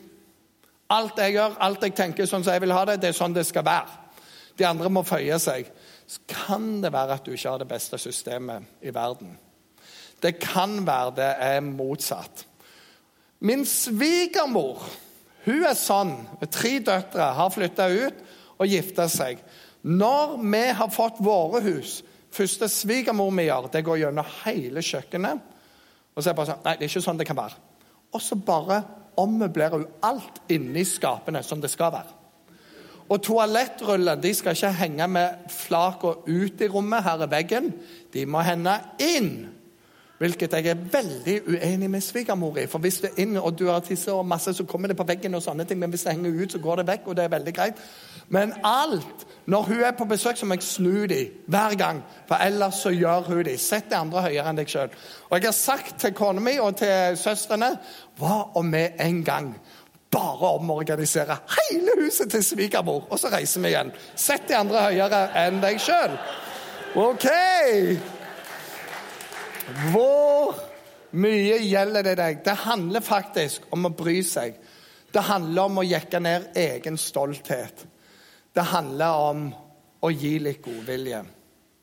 Alt 0.93 1.25
jeg 1.25 1.39
gjør, 1.39 1.57
alt 1.57 1.89
jeg 1.89 1.97
tenker 1.97 2.29
sånn 2.29 2.45
som 2.45 2.53
jeg 2.53 2.67
vil 2.67 2.77
ha 2.77 2.85
det, 2.85 3.01
det 3.01 3.15
er 3.15 3.17
sånn 3.17 3.33
det 3.33 3.49
skal 3.49 3.65
være. 3.65 4.03
De 4.57 4.65
andre 4.65 4.89
må 4.93 5.05
føye 5.05 5.37
seg. 5.41 5.69
Så 6.07 6.23
kan 6.27 6.79
det 6.81 6.93
være 6.93 7.17
at 7.17 7.25
du 7.25 7.33
ikke 7.33 7.49
har 7.49 7.59
det 7.61 7.69
beste 7.69 7.99
systemet 7.99 8.63
i 8.81 8.93
verden. 8.95 9.35
Det 10.23 10.37
kan 10.39 10.79
være 10.87 11.15
det 11.17 11.31
er 11.43 11.59
motsatt. 11.65 12.45
Min 13.39 13.65
svigermor 13.65 14.81
hun 15.47 15.63
er 15.63 15.77
sånn. 15.79 16.13
Tre 16.51 16.73
døtre 16.83 17.29
har 17.37 17.51
flytta 17.53 17.87
ut 17.87 18.23
og 18.57 18.67
gifta 18.67 19.05
seg. 19.11 19.39
Når 19.87 20.39
vi 20.43 20.63
har 20.75 20.91
fått 20.91 21.23
våre 21.23 21.63
hus 21.67 22.01
Første 22.37 22.67
svigermor 22.69 23.31
vi 23.33 23.47
gjør, 23.47 23.69
det 23.71 23.85
går 23.87 24.01
gjennom 24.01 24.27
hele 24.43 24.81
kjøkkenet. 24.83 25.39
Og 26.13 26.19
så 26.19 26.27
er 26.27 26.33
det 26.33 26.37
bare 26.37 26.49
sånn 26.49 26.65
Nei, 26.65 26.73
det 26.75 26.85
er 26.85 26.91
ikke 26.91 27.03
sånn 27.05 27.21
det 27.21 27.27
kan 27.29 27.39
være. 27.39 27.61
Og 28.13 28.21
så 28.21 28.37
bare 28.37 28.81
ommøblerer 29.17 29.79
hun 29.79 29.87
alt 30.05 30.41
inni 30.53 30.83
skapene 30.85 31.41
som 31.45 31.63
det 31.63 31.71
skal 31.73 31.93
være. 31.95 32.16
Og 33.09 33.21
toalettruller 33.23 34.15
de 34.19 34.33
skal 34.35 34.55
ikke 34.55 34.73
henge 34.81 35.07
med 35.07 35.51
flaka 35.51 36.07
ut 36.27 36.61
i 36.61 36.67
rommet. 36.67 37.03
Her 37.03 37.23
er 37.23 37.31
veggen. 37.31 37.71
De 38.13 38.25
må 38.25 38.41
hende 38.43 38.75
inn. 38.99 39.47
Hvilket 40.17 40.53
jeg 40.53 40.65
er 40.65 40.85
veldig 40.91 41.41
uenig 41.47 41.89
med 41.89 42.01
svigermor 42.01 42.57
i. 42.57 42.65
For 42.65 42.81
hvis 42.81 42.99
det 43.03 43.11
er 43.11 43.21
inn 43.21 43.37
og 43.37 43.53
du 43.59 43.67
har 43.69 43.83
tisse 43.85 44.13
og 44.13 44.25
masse, 44.25 44.53
så 44.53 44.65
kommer 44.65 44.89
det 44.89 44.97
på 44.97 45.05
veggen. 45.05 45.35
og 45.35 45.43
sånne 45.43 45.63
ting, 45.63 45.79
Men 45.79 45.89
hvis 45.89 46.03
det 46.03 46.13
henger 46.13 46.43
ut, 46.43 46.51
så 46.51 46.59
går 46.59 46.75
det 46.75 46.87
vekk, 46.87 47.01
og 47.07 47.15
det 47.15 47.23
er 47.23 47.29
veldig 47.29 47.53
greit. 47.53 47.75
Men 48.29 48.53
alt 48.63 49.27
Når 49.45 49.61
hun 49.61 49.79
er 49.79 49.91
på 49.91 50.05
besøk, 50.05 50.37
så 50.37 50.45
må 50.45 50.53
jeg 50.53 50.63
snu 50.63 51.05
dem 51.05 51.27
hver 51.47 51.75
gang. 51.77 52.03
For 52.27 52.35
ellers 52.35 52.75
så 52.75 52.89
gjør 52.89 53.21
hun 53.21 53.43
dem. 53.45 53.57
Sett 53.57 53.89
de 53.89 53.95
andre 53.95 54.21
høyere 54.21 54.49
enn 54.49 54.57
deg 54.57 54.67
sjøl. 54.67 54.89
Og 55.29 55.37
jeg 55.37 55.47
har 55.47 55.51
sagt 55.51 55.99
til 55.99 56.13
kona 56.13 56.41
mi 56.41 56.57
og 56.59 56.75
til 56.75 57.17
søstrene 57.17 57.77
Hva 58.17 58.51
om 58.55 58.73
vi 58.73 58.87
en 58.99 59.23
gang 59.23 59.55
bare 60.11 60.53
omorganisere 60.57 61.37
hele 61.57 61.97
huset 61.99 62.31
til 62.31 62.43
svigermor, 62.43 63.07
og 63.09 63.19
så 63.19 63.31
reiser 63.33 63.63
vi 63.63 63.73
igjen? 63.73 63.91
Sett 64.15 64.47
de 64.47 64.55
andre 64.57 64.87
høyere 64.87 65.23
enn 65.45 65.59
deg 65.63 65.81
sjøl. 65.83 66.15
OK! 66.97 67.27
Hvor 69.91 70.55
mye 71.19 71.59
gjelder 71.59 72.07
det 72.07 72.15
deg? 72.19 72.41
Det 72.45 72.55
handler 72.63 73.03
faktisk 73.03 73.67
om 73.75 73.89
å 73.89 73.93
bry 73.95 74.21
seg. 74.25 74.55
Det 75.11 75.23
handler 75.27 75.67
om 75.67 75.81
å 75.81 75.87
jekke 75.87 76.21
ned 76.23 76.51
egen 76.57 76.99
stolthet. 76.99 77.83
Det 78.55 78.63
handler 78.71 79.23
om 79.31 79.49
å 80.03 80.11
gi 80.13 80.37
litt 80.39 80.63
godvilje. 80.63 81.23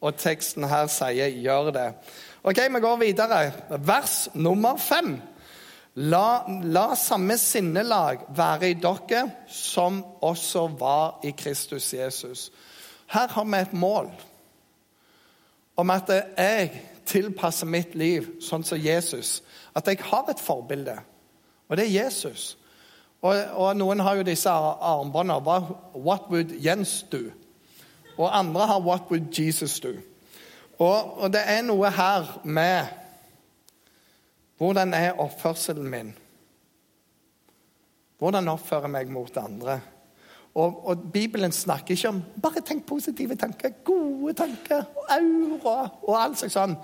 Og 0.04 0.16
teksten 0.20 0.66
her 0.68 0.86
sier 0.92 1.28
'gjør 1.28 1.70
det'. 1.72 1.92
Ok, 2.44 2.56
Vi 2.56 2.80
går 2.80 2.96
videre. 2.96 3.52
Vers 3.70 4.28
nummer 4.34 4.76
fem. 4.76 5.20
La, 5.94 6.42
la 6.62 6.94
samme 6.98 7.36
sinnelag 7.38 8.24
være 8.34 8.70
i 8.72 8.78
dere 8.82 9.28
som 9.46 10.00
også 10.26 10.66
var 10.78 11.20
i 11.22 11.30
Kristus 11.30 11.92
Jesus. 11.94 12.50
Her 13.06 13.28
har 13.28 13.44
vi 13.44 13.60
et 13.60 13.72
mål 13.72 14.10
om 15.76 15.90
at 15.90 16.10
jeg 16.10 16.82
tilpasser 17.06 17.66
mitt 17.66 17.94
liv 17.94 18.26
sånn 18.42 18.66
som 18.66 18.78
Jesus. 18.78 19.42
At 19.74 19.86
jeg 19.86 20.02
har 20.02 20.26
et 20.30 20.42
forbilde, 20.42 20.98
og 21.68 21.76
det 21.78 21.86
er 21.86 22.04
Jesus. 22.04 22.56
Og, 23.22 23.38
og 23.54 23.76
noen 23.78 24.02
har 24.04 24.18
jo 24.18 24.26
disse 24.26 24.50
armbåndene. 24.50 25.38
What 25.94 26.26
would 26.30 26.52
Jens 26.60 27.04
do? 27.12 27.30
Og 28.18 28.38
andre 28.38 28.66
har 28.66 28.80
What 28.80 29.10
would 29.10 29.30
Jesus 29.38 29.80
do? 29.80 29.94
Og, 30.78 31.22
og 31.22 31.32
det 31.32 31.40
er 31.46 31.62
noe 31.62 31.90
her 31.90 32.40
med 32.44 33.03
hvordan 34.58 34.94
er 34.94 35.18
oppførselen 35.20 35.90
min? 35.90 36.14
Hvordan 38.18 38.49
oppfører 38.49 38.87
jeg 38.87 38.94
meg 38.94 39.11
mot 39.12 39.37
andre? 39.37 39.80
Og, 40.54 40.87
og, 40.88 41.12
Bibelen 41.12 41.52
snakker 41.52 41.96
ikke 41.96 42.08
om 42.08 42.20
bare 42.42 42.62
tenk 42.62 42.87
positive 42.87 43.34
tanker, 43.37 43.73
gode 43.84 44.37
tanker, 44.38 44.84
aura 45.11 45.88
og 46.06 46.14
alt 46.14 46.38
slags 46.38 46.54
sånn. 46.54 46.76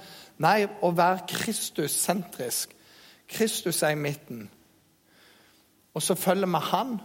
Nei, 0.42 0.64
å 0.82 0.90
være 0.90 1.22
Kristus-sentrisk. 1.30 2.74
Kristus 3.30 3.82
er 3.86 3.94
i 3.94 4.00
midten. 4.00 4.48
Og 5.94 6.02
så 6.02 6.16
følger 6.18 6.50
vi 6.50 6.62
Han, 6.72 6.96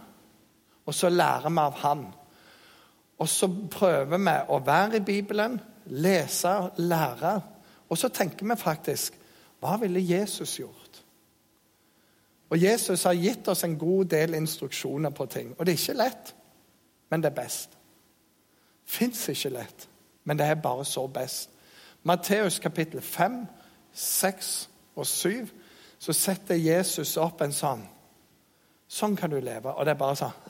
og 0.86 0.94
så 0.94 1.08
lærer 1.08 1.50
vi 1.50 1.62
av 1.62 1.78
Han. 1.84 2.02
Og 3.18 3.28
så 3.30 3.48
prøver 3.70 4.18
vi 4.18 4.34
å 4.48 4.58
være 4.66 4.98
i 4.98 5.06
Bibelen, 5.06 5.60
lese, 5.86 6.56
lære. 6.82 7.36
Og 7.88 7.98
så 7.98 8.10
tenker 8.10 8.46
vi 8.46 8.58
faktisk 8.58 9.14
Hva 9.66 9.74
ville 9.82 10.02
Jesus 10.02 10.60
gjort? 10.60 11.02
Og 12.54 12.62
Jesus 12.62 13.02
har 13.02 13.18
gitt 13.18 13.48
oss 13.50 13.64
en 13.66 13.74
god 13.78 14.12
del 14.12 14.36
instruksjoner 14.38 15.10
på 15.10 15.26
ting. 15.26 15.54
Og 15.58 15.66
det 15.66 15.74
er 15.74 15.80
ikke 15.80 15.98
lett 15.98 16.36
men 17.08 17.22
det 17.22 17.30
er 17.30 17.42
best. 17.42 17.78
Fins 18.84 19.28
ikke 19.28 19.50
lett, 19.50 19.88
men 20.24 20.38
det 20.38 20.46
er 20.46 20.62
bare 20.62 20.84
så 20.84 21.06
best. 21.06 21.50
Matteus 22.02 22.58
kapittel 22.58 23.00
5, 23.02 23.46
6 23.92 24.68
og 24.96 25.06
7, 25.06 25.46
så 25.98 26.12
setter 26.12 26.54
Jesus 26.54 27.16
opp 27.16 27.40
en 27.42 27.54
sånn. 27.54 27.86
Sånn 28.88 29.16
kan 29.18 29.30
du 29.30 29.40
leve. 29.40 29.72
Og 29.72 29.86
det 29.86 29.96
er 29.96 29.98
bare 29.98 30.18
sånn 30.18 30.42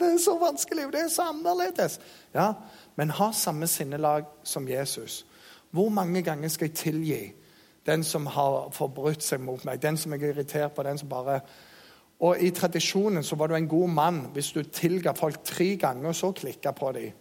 Det 0.00 0.06
er 0.08 0.18
så 0.20 0.36
vanskelig, 0.40 0.86
det 0.92 1.00
er 1.00 1.10
så 1.12 1.28
annerledes. 1.30 1.98
Ja, 2.34 2.54
Men 2.96 3.10
ha 3.10 3.32
samme 3.32 3.66
sinnelag 3.66 4.24
som 4.44 4.68
Jesus. 4.68 5.26
Hvor 5.70 5.88
mange 5.88 6.22
ganger 6.22 6.48
skal 6.48 6.68
jeg 6.68 6.76
tilgi 6.76 7.20
den 7.86 8.04
som 8.04 8.26
har 8.26 8.70
forbrutt 8.74 9.22
seg 9.22 9.40
mot 9.40 9.64
meg, 9.64 9.80
den 9.82 9.96
som 9.96 10.12
jeg 10.12 10.22
er 10.24 10.34
irritert 10.34 10.74
på, 10.74 10.84
den 10.86 10.98
som 10.98 11.08
bare 11.10 11.40
og 12.24 12.40
I 12.40 12.48
tradisjonen 12.56 13.24
så 13.24 13.36
var 13.36 13.50
du 13.50 13.58
en 13.58 13.68
god 13.68 13.90
mann 13.92 14.22
hvis 14.32 14.54
du 14.56 14.62
tilga 14.62 15.12
folk 15.16 15.42
tre 15.44 15.74
ganger, 15.76 16.08
og 16.08 16.16
så 16.16 16.30
klikka 16.32 16.72
på 16.72 16.92
dem. 16.96 17.12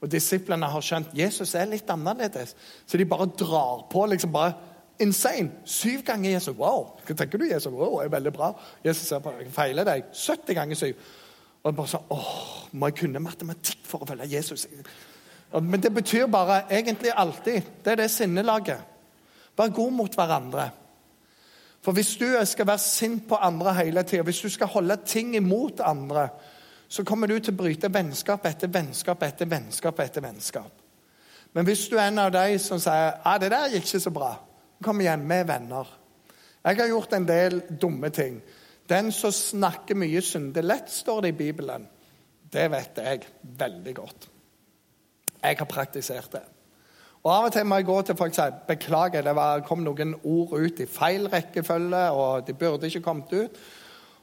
Og 0.00 0.08
Disiplene 0.08 0.70
har 0.70 0.84
skjønt 0.84 1.12
Jesus 1.16 1.54
er 1.58 1.68
litt 1.68 1.90
annerledes, 1.90 2.54
så 2.86 2.96
de 2.96 3.04
bare 3.08 3.28
drar 3.38 3.84
på. 3.92 4.06
liksom 4.06 4.32
bare 4.32 4.54
Insane! 5.00 5.50
Syv 5.64 6.02
ganger 6.02 6.30
Jesus. 6.30 6.56
Wow! 6.58 6.96
Hva 7.06 7.14
tenker 7.14 7.38
du, 7.38 7.44
Jesus? 7.46 7.70
Wow, 7.72 8.00
er 8.02 8.08
veldig 8.10 8.32
bra. 8.34 8.48
Jesus 8.84 9.06
ser 9.06 9.20
på 9.22 9.30
jeg 9.38 9.52
feiler 9.54 9.86
deg. 9.86 10.08
70 10.10 10.56
ganger 10.58 10.78
syv. 10.78 11.04
Og 11.62 11.76
bare 11.76 11.90
sånn 11.92 12.10
åh, 12.14 12.32
Må 12.72 12.88
jeg 12.90 12.96
kunne 13.04 13.22
matematikk 13.22 13.84
for 13.86 14.02
å 14.02 14.08
følge 14.08 14.26
Jesus? 14.32 14.66
Men 15.54 15.80
det 15.80 15.92
betyr 15.94 16.26
bare 16.26 16.64
egentlig 16.70 17.12
alltid 17.14 17.62
Det 17.84 17.92
er 17.92 18.02
det 18.02 18.10
sinnelaget. 18.10 18.97
Vær 19.58 19.74
god 19.74 19.90
mot 19.92 20.14
hverandre. 20.14 20.68
For 21.82 21.94
hvis 21.94 22.16
du 22.20 22.26
skal 22.46 22.66
være 22.66 22.82
sint 22.82 23.28
på 23.28 23.38
andre 23.42 23.74
hele 23.74 24.02
tida, 24.02 24.22
hvis 24.26 24.40
du 24.40 24.48
skal 24.50 24.70
holde 24.70 24.96
ting 25.06 25.36
imot 25.36 25.80
andre, 25.80 26.28
så 26.88 27.04
kommer 27.04 27.28
du 27.28 27.38
til 27.38 27.54
å 27.54 27.58
bryte 27.58 27.90
vennskap 27.92 28.46
etter 28.48 28.70
vennskap 28.72 29.22
etter 29.22 29.48
vennskap 29.50 30.00
etter 30.00 30.24
vennskap. 30.24 30.72
Men 31.52 31.64
hvis 31.64 31.86
du 31.88 31.96
er 31.96 32.08
en 32.08 32.22
av 32.22 32.32
de 32.32 32.58
som 32.60 32.80
sier 32.80 33.12
ja, 33.24 33.34
det 33.40 33.50
der 33.52 33.72
gikk 33.72 33.86
ikke 33.86 34.00
så 34.04 34.12
bra, 34.14 34.32
kom 34.84 35.00
igjen, 35.02 35.26
vi 35.28 35.36
er 35.36 35.48
venner. 35.48 35.92
Jeg 36.64 36.80
har 36.80 36.90
gjort 36.90 37.14
en 37.16 37.28
del 37.28 37.60
dumme 37.80 38.10
ting. 38.14 38.40
Den 38.88 39.12
som 39.12 39.32
snakker 39.32 39.96
mye 39.98 40.22
synder 40.24 40.64
lett, 40.64 40.90
står 40.92 41.22
det 41.24 41.32
i 41.34 41.38
Bibelen. 41.38 41.86
Det 42.48 42.68
vet 42.72 43.00
jeg 43.04 43.26
veldig 43.60 43.94
godt. 43.96 44.28
Jeg 45.42 45.58
har 45.60 45.68
praktisert 45.70 46.32
det. 46.32 46.44
Og 47.24 47.32
Av 47.34 47.48
og 47.48 47.52
til 47.52 47.66
må 47.66 47.80
jeg 47.80 47.88
gå 47.88 47.96
til 48.02 48.16
folk 48.16 48.32
og 48.32 48.38
si 48.38 48.60
beklager, 48.68 49.24
det 49.26 49.34
var, 49.36 49.64
kom 49.66 49.82
noen 49.84 50.14
ord 50.22 50.54
ut 50.54 50.80
i 50.80 50.86
feil 50.86 51.26
rekkefølge, 51.32 52.04
og 52.14 52.46
de 52.46 52.54
burde 52.54 52.86
ikke 52.86 53.02
kommet 53.04 53.32
ut. 53.34 53.58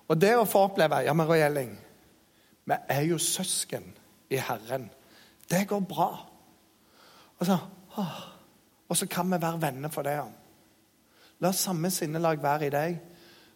Og 0.08 0.22
det 0.22 0.36
å 0.38 0.48
få 0.48 0.68
oppleve 0.70 1.04
Ja, 1.06 1.14
men 1.14 1.28
Roy 1.28 1.42
vi 2.66 2.74
er 2.90 3.02
jo 3.06 3.18
søsken 3.22 3.92
i 4.30 4.40
Herren. 4.42 4.90
Det 5.50 5.68
går 5.68 5.80
bra. 5.86 6.08
Og 7.38 7.46
så, 7.46 7.58
og 8.90 8.98
så 8.98 9.06
kan 9.06 9.30
vi 9.30 9.42
være 9.42 9.62
venner 9.62 9.90
for 9.94 10.02
det. 10.02 10.18
La 11.40 11.52
samme 11.52 11.92
sinnelag 11.92 12.42
være 12.42 12.66
i 12.66 12.74
deg 12.74 12.98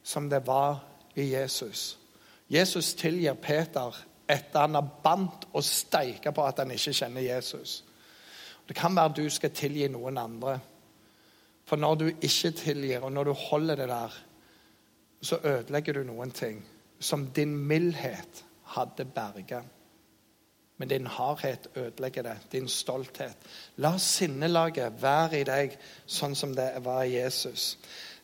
som 0.04 0.30
det 0.30 0.44
var 0.48 0.84
i 1.16 1.32
Jesus. 1.34 1.98
Jesus 2.50 2.94
tilgir 2.94 3.34
Peter 3.34 3.96
etter 4.30 4.60
han 4.60 4.78
har 4.78 4.90
bandt 5.04 5.48
og 5.54 5.64
steika 5.66 6.32
på 6.32 6.46
at 6.46 6.62
han 6.62 6.72
ikke 6.72 6.94
kjenner 6.94 7.26
Jesus. 7.26 7.84
Det 8.70 8.76
kan 8.78 8.96
være 8.96 9.16
du 9.18 9.30
skal 9.34 9.50
tilgi 9.58 9.88
noen 9.90 10.18
andre. 10.22 10.60
For 11.66 11.78
når 11.78 11.96
du 11.96 12.06
ikke 12.10 12.52
tilgir, 12.52 13.02
og 13.02 13.12
når 13.12 13.24
du 13.24 13.34
holder 13.34 13.76
det 13.76 13.88
der, 13.90 14.20
så 15.22 15.40
ødelegger 15.44 15.94
du 15.94 16.04
noen 16.04 16.32
ting 16.32 16.62
som 17.00 17.28
din 17.34 17.58
mildhet 17.58 18.46
hadde 18.76 19.06
berga. 19.06 19.62
Men 20.78 20.90
din 20.90 21.08
hardhet 21.08 21.68
ødelegger 21.76 22.24
det. 22.24 22.38
Din 22.52 22.68
stolthet. 22.68 23.38
La 23.76 23.98
sinnelaget 23.98 25.02
være 25.02 25.42
i 25.42 25.48
deg 25.48 25.74
sånn 26.06 26.38
som 26.38 26.54
det 26.56 26.70
var 26.86 27.04
i 27.04 27.18
Jesus. 27.18 27.74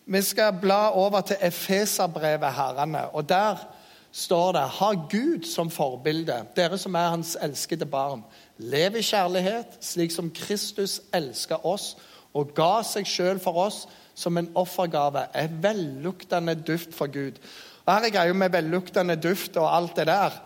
Vi 0.06 0.22
skal 0.22 0.54
bla 0.62 0.94
over 0.94 1.26
til 1.26 1.42
Efeserbrevet, 1.42 2.54
herrene. 2.54 3.10
Og 3.18 3.30
der 3.30 3.66
står 4.12 4.52
det 4.52 4.62
Ha 4.62 4.92
Gud 5.10 5.44
som 5.44 5.70
forbilde, 5.70 6.46
dere 6.56 6.78
som 6.78 6.96
er 6.96 7.10
hans 7.18 7.38
elskede 7.42 7.86
barn. 7.86 8.24
Lev 8.58 8.96
i 8.96 9.04
kjærlighet, 9.04 9.80
slik 9.84 10.14
som 10.16 10.32
Kristus 10.32 11.02
elska 11.14 11.58
oss 11.68 11.96
og 12.36 12.54
ga 12.56 12.80
seg 12.88 13.08
sjøl 13.08 13.40
for 13.44 13.60
oss 13.66 13.82
som 14.16 14.38
en 14.40 14.48
offergave. 14.56 15.26
En 15.36 15.58
velluktende 15.64 16.56
duft 16.56 16.96
for 16.96 17.12
Gud. 17.12 17.40
Og 17.86 17.92
Her 17.92 18.08
er 18.08 18.16
greia 18.16 18.34
med 18.34 18.54
velluktende 18.56 19.18
duft 19.20 19.58
og 19.60 19.68
alt 19.76 20.00
det 20.00 20.08
der. 20.08 20.40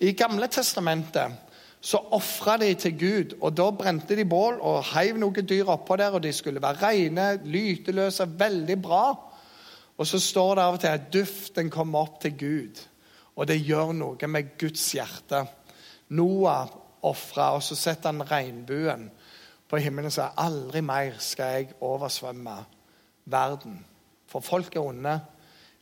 I 0.00 0.12
Gamle 0.12 0.46
testamentet 0.46 1.42
så 1.80 1.98
ofra 2.14 2.56
de 2.58 2.72
til 2.74 2.96
Gud, 2.98 3.36
og 3.40 3.52
da 3.56 3.68
brente 3.70 4.16
de 4.16 4.24
bål 4.24 4.58
og 4.64 4.84
heiv 4.94 5.18
noen 5.20 5.46
dyr 5.46 5.68
oppå 5.70 5.96
der, 6.00 6.16
og 6.16 6.22
de 6.22 6.32
skulle 6.34 6.62
være 6.62 6.80
rene, 6.82 7.26
lyteløse, 7.44 8.26
veldig 8.38 8.78
bra. 8.82 9.04
Og 9.98 10.06
så 10.06 10.18
står 10.20 10.54
det 10.54 10.64
av 10.64 10.78
og 10.78 10.80
til 10.82 10.94
at 10.94 11.12
duften 11.12 11.70
kommer 11.70 12.08
opp 12.08 12.18
til 12.22 12.34
Gud, 12.38 12.80
og 13.36 13.46
det 13.46 13.60
gjør 13.62 13.92
noe 13.94 14.28
med 14.32 14.56
Guds 14.58 14.88
hjerte. 14.96 15.44
Noah 16.08 16.66
ofra, 17.02 17.52
og 17.54 17.62
så 17.62 17.76
setter 17.76 18.12
han 18.12 18.30
regnbuen 18.30 19.10
på 19.68 19.80
himmelen 19.82 20.10
og 20.10 20.14
sier 20.14 20.36
aldri 20.40 20.82
mer 20.84 21.18
skal 21.22 21.54
jeg 21.56 21.76
oversvømme 21.84 22.56
verden. 23.24 23.80
For 24.30 24.40
folk 24.40 24.76
er 24.76 24.86
onde 24.86 25.20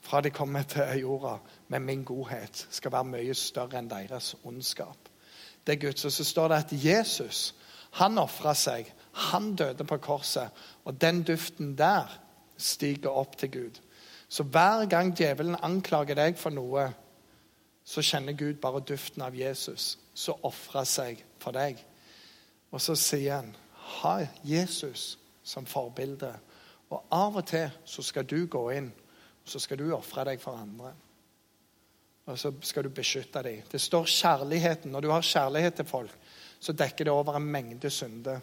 fra 0.05 0.21
de 0.21 0.31
kommer 0.31 0.63
til 0.69 1.01
jorda, 1.01 1.39
men 1.69 1.83
min 1.83 2.05
godhet 2.05 2.67
skal 2.71 2.93
være 2.93 3.11
mye 3.15 3.35
større 3.35 3.81
enn 3.81 3.89
deres 3.89 4.35
ondskap. 4.45 5.09
Det 5.67 5.73
er 5.73 5.87
Guds. 5.87 6.05
Og 6.05 6.13
så 6.13 6.25
står 6.25 6.49
det 6.49 6.57
at 6.57 6.75
Jesus 6.85 7.55
han 8.01 8.19
ofra 8.19 8.55
seg. 8.59 8.91
Han 9.31 9.55
døde 9.57 9.85
på 9.85 9.97
korset. 10.03 10.51
Og 10.85 11.01
den 11.01 11.23
duften 11.23 11.77
der 11.79 12.11
stiger 12.59 13.11
opp 13.11 13.37
til 13.39 13.51
Gud. 13.51 13.81
Så 14.29 14.43
hver 14.43 14.87
gang 14.91 15.15
djevelen 15.17 15.57
anklager 15.63 16.19
deg 16.19 16.39
for 16.39 16.51
noe, 16.51 16.89
så 17.85 18.03
kjenner 18.03 18.33
Gud 18.33 18.61
bare 18.63 18.81
duften 18.81 19.23
av 19.23 19.37
Jesus, 19.37 19.99
som 20.15 20.41
ofra 20.47 20.85
seg 20.89 21.21
for 21.43 21.57
deg. 21.57 21.79
Og 22.73 22.81
så 22.81 22.97
sier 22.99 23.41
han, 23.41 23.53
ha 24.01 24.17
Jesus 24.43 25.19
som 25.45 25.67
forbilde. 25.69 26.33
Og 26.91 27.03
av 27.13 27.37
og 27.41 27.47
til 27.49 27.69
så 27.85 28.03
skal 28.03 28.27
du 28.29 28.47
gå 28.51 28.67
inn, 28.73 28.89
og 29.45 29.51
så 29.51 29.61
skal 29.61 29.81
du 29.81 29.91
ofre 29.93 30.25
deg 30.31 30.41
for 30.43 30.57
andre 30.57 30.95
og 32.25 32.39
så 32.41 32.53
skal 32.65 32.87
du 32.87 32.93
beskytte 32.95 33.43
dem. 33.45 33.63
Det 33.71 33.81
står 33.81 34.09
kjærligheten. 34.09 34.93
Når 34.93 35.01
du 35.01 35.11
har 35.13 35.23
kjærlighet 35.23 35.75
til 35.75 35.85
folk, 35.85 36.13
så 36.61 36.73
dekker 36.73 37.05
det 37.05 37.13
over 37.13 37.37
en 37.37 37.51
mengde 37.53 37.91
synder. 37.91 38.41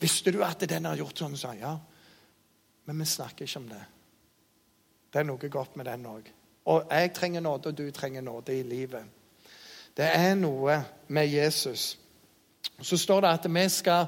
Visste 0.00 0.32
du 0.34 0.42
at 0.42 0.64
den 0.66 0.88
har 0.88 0.98
gjort 0.98 1.22
sånn? 1.22 1.36
Så, 1.38 1.52
ja. 1.60 1.76
Men 2.84 2.98
vi 2.98 3.06
snakker 3.06 3.46
ikke 3.46 3.62
om 3.62 3.68
det. 3.70 3.82
Det 5.12 5.20
er 5.20 5.28
noe 5.28 5.52
godt 5.52 5.76
med 5.78 5.86
den 5.86 6.08
òg. 6.10 6.30
Og 6.64 6.84
jeg 6.90 7.12
trenger 7.12 7.40
nåde, 7.40 7.68
og 7.68 7.78
du 7.78 7.90
trenger 7.90 8.20
nåde 8.20 8.58
i 8.58 8.62
livet. 8.62 9.04
Det 9.96 10.08
er 10.08 10.34
noe 10.34 10.78
med 11.08 11.26
Jesus. 11.28 11.98
Så 12.80 12.96
står 12.96 13.20
det 13.20 13.32
at 13.32 13.48
vi 13.54 13.68
skal 13.68 14.06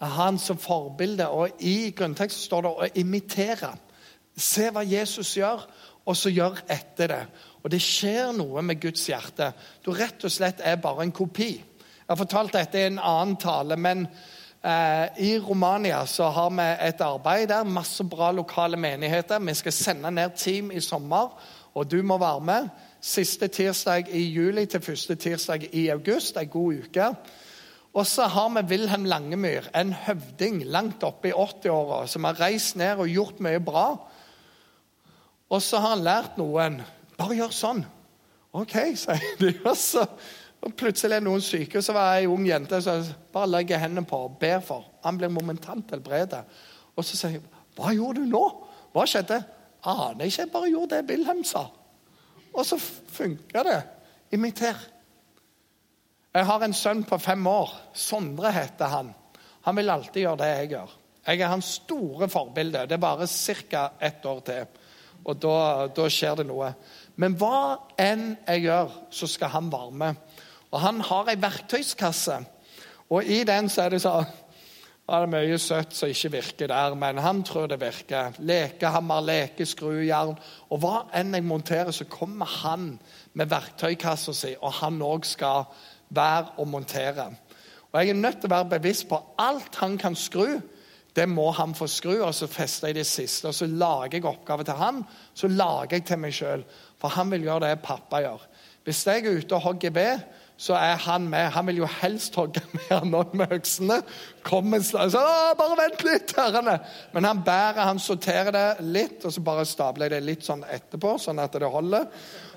ha 0.00 0.06
han 0.06 0.38
som 0.38 0.58
forbilde, 0.58 1.28
og 1.28 1.60
i 1.60 1.90
grunnteksten 1.96 2.46
står 2.46 2.62
det 2.62 2.70
å 2.72 2.88
imitere. 3.00 3.70
Se 4.36 4.70
hva 4.74 4.82
Jesus 4.82 5.36
gjør, 5.36 5.62
og 6.04 6.16
så 6.16 6.32
gjør 6.32 6.58
etter 6.68 7.12
det. 7.12 7.22
Og 7.62 7.70
det 7.72 7.80
skjer 7.80 8.34
noe 8.36 8.62
med 8.62 8.80
Guds 8.82 9.06
hjerte. 9.08 9.52
Du 9.84 9.92
rett 9.96 10.24
og 10.26 10.32
slett 10.32 10.60
er 10.60 10.80
bare 10.82 11.06
en 11.06 11.14
kopi. 11.14 11.52
Jeg 11.54 12.10
har 12.12 12.20
fortalt 12.20 12.52
dette 12.52 12.80
i 12.80 12.88
en 12.90 13.00
annen 13.00 13.38
tale, 13.40 13.78
men 13.80 14.02
eh, 14.04 15.06
i 15.24 15.30
Romania 15.40 16.02
så 16.06 16.28
har 16.34 16.50
vi 16.52 16.66
et 16.88 17.00
arbeid 17.00 17.48
der. 17.48 17.64
Masse 17.64 18.04
bra 18.04 18.28
lokale 18.32 18.76
menigheter. 18.76 19.40
Vi 19.40 19.54
skal 19.54 19.72
sende 19.72 20.10
ned 20.12 20.36
team 20.36 20.68
i 20.74 20.82
sommer, 20.84 21.32
og 21.74 21.90
du 21.90 22.02
må 22.06 22.18
være 22.18 22.40
med. 22.40 22.68
Siste 23.00 23.48
tirsdag 23.48 24.08
i 24.14 24.22
juli 24.30 24.66
til 24.66 24.80
første 24.80 25.14
tirsdag 25.14 25.68
i 25.72 25.88
august. 25.88 26.36
Ei 26.36 26.46
god 26.50 26.84
uke. 26.86 27.08
Og 27.94 28.06
så 28.06 28.26
har 28.26 28.48
vi 28.54 28.66
Wilhelm 28.70 29.04
Langemyr, 29.04 29.68
en 29.74 29.92
høvding 29.92 30.64
langt 30.64 31.02
oppe 31.06 31.30
i 31.30 31.32
80-åra, 31.32 32.06
som 32.10 32.24
har 32.24 32.40
reist 32.40 32.76
ned 32.76 32.98
og 32.98 33.10
gjort 33.10 33.42
mye 33.42 33.60
bra. 33.62 33.88
Og 35.50 35.62
så 35.62 35.78
har 35.78 35.94
han 35.94 36.06
lært 36.06 36.38
noen 36.38 36.80
bare 37.18 37.36
gjør 37.38 37.52
sånn. 37.54 37.84
OK, 38.54 38.74
sier 38.98 39.36
de. 39.42 39.52
Og 39.62 39.76
så 39.78 40.06
og 40.64 40.72
plutselig 40.80 41.18
er 41.18 41.24
noen 41.24 41.42
syke. 41.44 41.78
og 41.78 41.84
Så 41.84 41.92
var 41.92 42.16
ei 42.16 42.28
ung 42.30 42.46
jente 42.48 42.78
som 42.82 43.04
bare 43.34 43.50
legger 43.52 43.82
hendene 43.82 44.06
på 44.08 44.22
og 44.26 44.38
ber 44.40 44.62
for. 44.64 44.86
Han 45.04 45.18
blir 45.20 45.32
momentant 45.32 45.90
helbredet. 45.92 46.40
Og 46.96 47.04
så 47.04 47.18
sier 47.18 47.36
hun, 47.36 47.48
'Hva 47.76 47.92
gjorde 47.92 48.22
du 48.22 48.30
nå?' 48.30 48.64
Hva 48.94 49.04
skjedde? 49.06 49.42
Aner 49.84 50.28
ikke. 50.28 50.42
Jeg 50.42 50.52
bare 50.52 50.70
gjorde 50.72 50.96
det 50.96 51.10
Wilhelm 51.10 51.44
sa. 51.44 51.66
Og 52.54 52.66
så 52.66 52.78
funka 52.78 53.64
det. 53.66 53.80
Imiter. 54.32 54.78
Jeg 56.34 56.46
har 56.46 56.64
en 56.64 56.74
sønn 56.74 57.04
på 57.06 57.18
fem 57.18 57.46
år. 57.46 57.72
Sondre 57.94 58.52
heter 58.54 58.90
han. 58.90 59.12
Han 59.64 59.76
vil 59.76 59.90
alltid 59.90 60.24
gjøre 60.24 60.40
det 60.42 60.52
jeg 60.52 60.70
gjør. 60.74 60.96
Jeg 61.24 61.40
er 61.40 61.52
hans 61.52 61.76
store 61.80 62.28
forbilde. 62.28 62.86
Det 62.88 62.98
er 62.98 63.02
bare 63.02 63.26
ca. 63.26 63.90
ett 64.00 64.24
år 64.26 64.40
til. 64.40 64.66
Og 65.24 65.36
da, 65.40 65.86
da 65.96 66.08
skjer 66.12 66.36
det 66.36 66.46
noe. 66.46 66.74
Men 67.16 67.36
hva 67.40 67.78
enn 68.00 68.34
jeg 68.46 68.66
gjør, 68.66 68.90
så 69.10 69.28
skal 69.30 69.54
han 69.54 69.70
være 69.72 69.90
med. 69.90 70.16
Og 70.74 70.80
han 70.82 71.00
har 71.00 71.30
ei 71.30 71.38
verktøyskasse, 71.40 72.40
og 73.08 73.24
i 73.30 73.44
den 73.46 73.68
så 73.70 73.84
er 73.84 73.94
det 73.94 74.00
sånn 74.02 74.26
det 75.04 75.16
er 75.20 75.28
mye 75.28 75.56
søtt 75.60 75.92
som 75.92 76.08
ikke 76.08 76.30
virker 76.32 76.70
der, 76.72 76.94
men 76.96 77.18
han 77.20 77.42
tror 77.44 77.66
det 77.68 77.76
virker. 77.82 78.38
Lekehammer, 78.40 79.20
lekeskrujern. 79.20 80.32
Og 80.72 80.80
hva 80.80 81.02
enn 81.12 81.36
jeg 81.36 81.44
monterer, 81.44 81.92
så 81.92 82.06
kommer 82.08 82.48
han 82.62 82.94
med 83.36 83.50
verktøykassa 83.52 84.32
si, 84.32 84.54
og 84.60 84.72
han 84.80 85.02
òg 85.04 85.28
skal 85.28 85.66
være 86.08 86.54
og 86.56 86.70
montere. 86.72 87.26
Og 87.92 88.00
Jeg 88.00 88.08
er 88.08 88.14
nødt 88.14 88.40
til 88.40 88.48
å 88.48 88.54
være 88.54 88.70
bevisst 88.78 89.08
på 89.08 89.20
alt 89.38 89.76
han 89.82 89.98
kan 90.00 90.16
skru. 90.16 90.56
Det 91.14 91.28
må 91.28 91.50
han 91.52 91.76
få 91.76 91.86
skru, 91.86 92.16
og 92.24 92.32
så 92.34 92.48
fester 92.50 92.88
jeg 92.88 92.96
det 92.96 93.06
siste. 93.06 93.48
og 93.48 93.54
Så 93.54 93.66
lager 93.66 94.16
jeg 94.16 94.24
oppgave 94.24 94.64
til 94.64 94.80
han, 94.80 95.04
så 95.34 95.48
lager 95.48 95.98
jeg 95.98 96.06
til 96.08 96.18
meg 96.18 96.32
sjøl. 96.34 96.64
For 96.98 97.12
han 97.12 97.30
vil 97.30 97.44
gjøre 97.44 97.68
det 97.68 97.84
pappa 97.84 98.24
gjør. 98.24 98.48
Hvis 98.84 99.06
jeg 99.06 99.26
er 99.26 99.36
ute 99.38 99.54
og 99.54 99.60
hogger 99.68 99.90
ved, 99.90 100.24
så 100.56 100.76
er 100.78 101.00
han 101.02 101.26
med. 101.28 101.48
Han 101.54 101.66
vil 101.66 101.80
jo 101.82 101.88
helst 102.00 102.36
hogge 102.38 102.62
mer 102.76 103.06
noen 103.08 103.32
med 103.40 103.52
øksene. 103.56 103.98
Kom 104.46 104.74
en 104.76 104.84
slag, 104.86 105.10
så, 105.12 105.22
bare 105.58 105.78
vent 105.80 106.04
litt, 106.06 106.34
herrene. 106.38 106.76
Men 107.14 107.28
han 107.28 107.42
bærer, 107.46 107.82
han 107.88 108.02
sorterer 108.02 108.54
det 108.54 108.68
litt, 108.86 109.24
og 109.24 109.34
så 109.34 109.42
bare 109.44 109.66
stabler 109.68 110.08
jeg 110.08 110.14
det 110.14 110.28
litt 110.28 110.46
sånn 110.46 110.62
etterpå, 110.66 111.16
sånn 111.22 111.42
at 111.42 111.58
det 111.58 111.70
holder. 111.70 112.06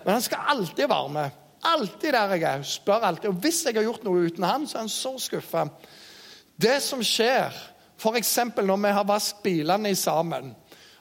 Men 0.03 0.13
han 0.15 0.25
skal 0.25 0.53
alltid 0.53 0.91
være 0.91 1.15
med. 1.15 1.41
Alltid 1.67 2.13
der 2.13 2.35
jeg 2.35 2.45
er. 2.51 2.67
Spør 2.69 3.09
alltid. 3.09 3.31
Og 3.31 3.41
hvis 3.41 3.63
jeg 3.65 3.79
har 3.79 3.87
gjort 3.87 4.05
noe 4.05 4.27
uten 4.29 4.45
han, 4.45 4.69
så 4.69 4.77
er 4.77 4.85
han 4.85 4.93
så 4.93 5.15
skuffa. 5.21 5.65
Det 6.57 6.77
som 6.85 7.01
skjer, 7.05 7.57
f.eks. 7.97 8.37
når 8.61 8.85
vi 8.85 8.93
har 8.93 9.09
vasket 9.09 9.43
bilene 9.45 9.95
sammen 9.97 10.53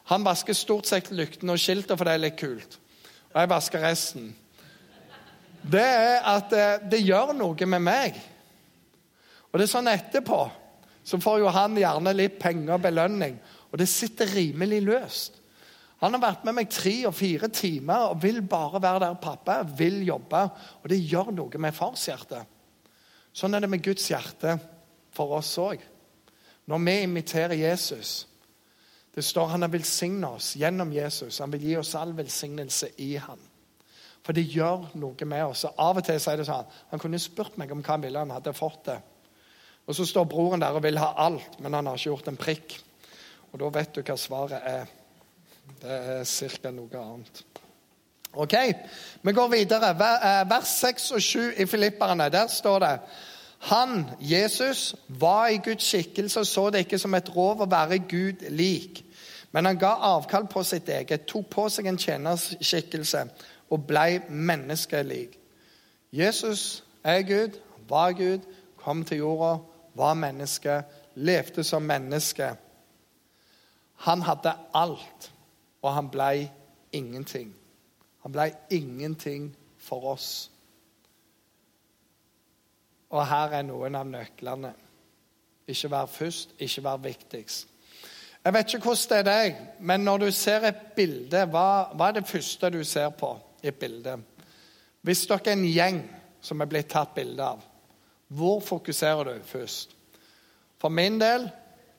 Han 0.07 0.25
vasker 0.25 0.55
stort 0.55 0.87
sett 0.87 1.09
lyktene 1.11 1.57
og 1.57 1.61
skiltet, 1.61 1.97
for 1.99 2.07
det 2.07 2.13
er 2.15 2.23
litt 2.23 2.37
kult 2.41 2.79
og 3.37 3.43
jeg 3.43 3.51
vasker 3.53 3.83
resten. 3.85 4.29
Det 5.67 5.83
er 5.83 6.23
at 6.31 6.53
eh, 6.55 6.79
det 6.91 7.03
gjør 7.03 7.35
noe 7.37 7.69
med 7.69 7.83
meg. 7.83 8.21
Og 9.51 9.59
det 9.59 9.67
er 9.67 9.73
sånn 9.73 9.91
etterpå 9.91 10.45
så 11.07 11.21
får 11.23 11.39
jo 11.39 11.51
han 11.55 11.77
gjerne 11.79 12.13
litt 12.19 12.39
penger 12.43 12.75
og 12.75 12.83
belønning. 12.83 13.37
Og 13.71 13.79
det 13.79 13.87
sitter 13.87 14.27
rimelig 14.35 14.81
løst. 14.83 15.37
Han 16.03 16.17
har 16.17 16.23
vært 16.25 16.43
med 16.49 16.57
meg 16.59 16.73
tre 16.75 16.95
og 17.07 17.15
fire 17.15 17.47
timer 17.55 18.11
og 18.11 18.19
vil 18.25 18.41
bare 18.43 18.81
være 18.83 19.05
der 19.05 19.21
pappa 19.23 19.61
vil 19.79 20.01
jobbe. 20.03 20.41
Og 20.83 20.91
det 20.91 20.99
gjør 20.99 21.31
noe 21.37 21.63
med 21.63 21.77
farshjertet. 21.77 22.51
Sånn 23.31 23.55
er 23.55 23.63
det 23.63 23.71
med 23.71 23.85
Guds 23.87 24.09
hjerte 24.11 24.57
for 25.15 25.37
oss 25.39 25.53
òg. 25.63 25.79
Når 26.67 26.83
vi 26.89 26.97
imiterer 27.07 27.55
Jesus, 27.55 28.27
det 29.15 29.23
står 29.25 29.55
han 29.55 29.63
har 29.63 29.71
velsignet 29.71 30.27
oss 30.27 30.57
gjennom 30.59 30.91
Jesus. 30.93 31.39
Han 31.39 31.55
vil 31.55 31.69
gi 31.71 31.77
oss 31.79 31.95
all 31.95 32.17
velsignelse 32.19 32.91
i 32.99 33.13
ham. 33.15 33.39
For 34.27 34.35
det 34.35 34.49
gjør 34.51 34.89
noe 34.99 35.29
med 35.29 35.45
oss. 35.47 35.65
Av 35.71 35.99
og 36.01 36.03
til 36.05 36.19
sier 36.19 36.41
det 36.41 36.49
sånn 36.49 36.67
Han 36.91 37.03
kunne 37.03 37.21
spurt 37.23 37.55
meg 37.61 37.71
om 37.71 37.83
hva 37.85 37.95
han 37.95 38.03
ville, 38.03 38.25
han 38.25 38.35
hadde 38.35 38.57
fått 38.57 38.89
det. 38.89 38.97
Og 39.87 39.95
Så 39.95 40.07
står 40.07 40.27
broren 40.27 40.61
der 40.65 40.75
og 40.75 40.83
vil 40.83 40.99
ha 40.99 41.13
alt, 41.29 41.61
men 41.63 41.75
han 41.79 41.87
har 41.87 41.95
ikke 41.95 42.11
gjort 42.11 42.31
en 42.33 42.41
prikk. 42.41 42.79
Og 43.53 43.61
Da 43.61 43.71
vet 43.79 43.95
du 43.95 44.03
hva 44.03 44.17
svaret 44.19 44.67
er. 44.67 44.91
Det 45.81 45.93
er 45.93 46.59
ca. 46.63 46.71
noe 46.71 46.99
annet. 46.99 47.45
Ok, 48.37 48.55
Vi 49.23 49.33
går 49.33 49.49
videre. 49.49 49.91
Eh, 49.91 50.51
vers 50.51 50.69
6 50.69 51.11
og 51.13 51.23
7 51.23 51.53
i 51.57 51.67
Filipperne. 51.67 52.29
Der 52.29 52.47
står 52.47 52.79
det 52.79 53.01
Han, 53.59 54.11
Jesus, 54.21 54.95
var 55.09 55.47
i 55.49 55.57
Guds 55.57 55.85
skikkelse 55.85 56.41
og 56.41 56.47
så 56.47 56.71
det 56.71 56.79
ikke 56.79 56.99
som 56.99 57.15
et 57.15 57.37
rov 57.37 57.63
å 57.63 57.71
være 57.71 57.99
Gud 57.99 58.51
lik. 58.51 59.03
Men 59.53 59.65
han 59.65 59.79
ga 59.79 59.95
avkall 60.05 60.47
på 60.47 60.63
sitt 60.63 60.89
eget, 60.89 61.25
tok 61.27 61.47
på 61.51 61.69
seg 61.69 61.87
en 61.87 61.99
tjenerskikkelse 61.99 63.23
og 63.71 63.87
ble 63.87 64.23
menneskelik. 64.29 65.39
Jesus 66.13 66.85
er 67.05 67.23
Gud, 67.23 67.59
var 67.89 68.13
Gud, 68.13 68.39
kom 68.77 69.05
til 69.05 69.19
jorda, 69.19 69.59
var 69.95 70.15
menneske, 70.15 70.83
levde 71.15 71.65
som 71.65 71.83
menneske. 71.83 72.51
Han 73.95 74.23
hadde 74.23 74.53
alt, 74.75 75.33
og 75.83 75.95
han 75.95 76.11
ble 76.11 76.51
ingenting. 76.93 77.55
Han 78.23 78.33
ble 78.33 78.51
ingenting 78.71 79.57
for 79.79 80.13
oss. 80.13 80.51
Og 83.11 83.27
her 83.27 83.55
er 83.55 83.63
noen 83.63 83.95
av 83.95 84.07
nøklene. 84.07 84.73
Ikke 85.67 85.91
vær 85.91 86.07
først, 86.07 86.55
ikke 86.59 86.83
vær 86.83 86.97
viktigst. 87.03 87.69
Jeg 88.45 88.55
vet 88.55 88.75
ikke 88.75 88.85
hvordan 88.87 89.09
det 89.11 89.19
er 89.19 89.27
deg, 89.27 89.57
men 89.81 90.01
når 90.01 90.19
du 90.19 90.31
ser 90.31 90.69
et 90.69 90.83
bilde, 90.97 91.41
hva, 91.51 91.89
hva 91.99 92.09
er 92.09 92.21
det 92.21 92.29
første 92.29 92.71
du 92.71 92.85
ser 92.85 93.09
på 93.19 93.33
et 93.69 93.79
bilde? 93.81 94.17
Hvis 95.03 95.27
dere 95.27 95.53
er 95.53 95.57
en 95.57 95.69
gjeng 95.69 96.01
som 96.43 96.61
er 96.61 96.71
blitt 96.71 96.91
tatt 96.93 97.15
bilde 97.15 97.43
av, 97.43 97.63
hvor 98.29 98.61
fokuserer 98.65 99.29
du 99.29 99.45
først? 99.47 99.95
For 100.81 100.93
min 100.93 101.21
del 101.21 101.49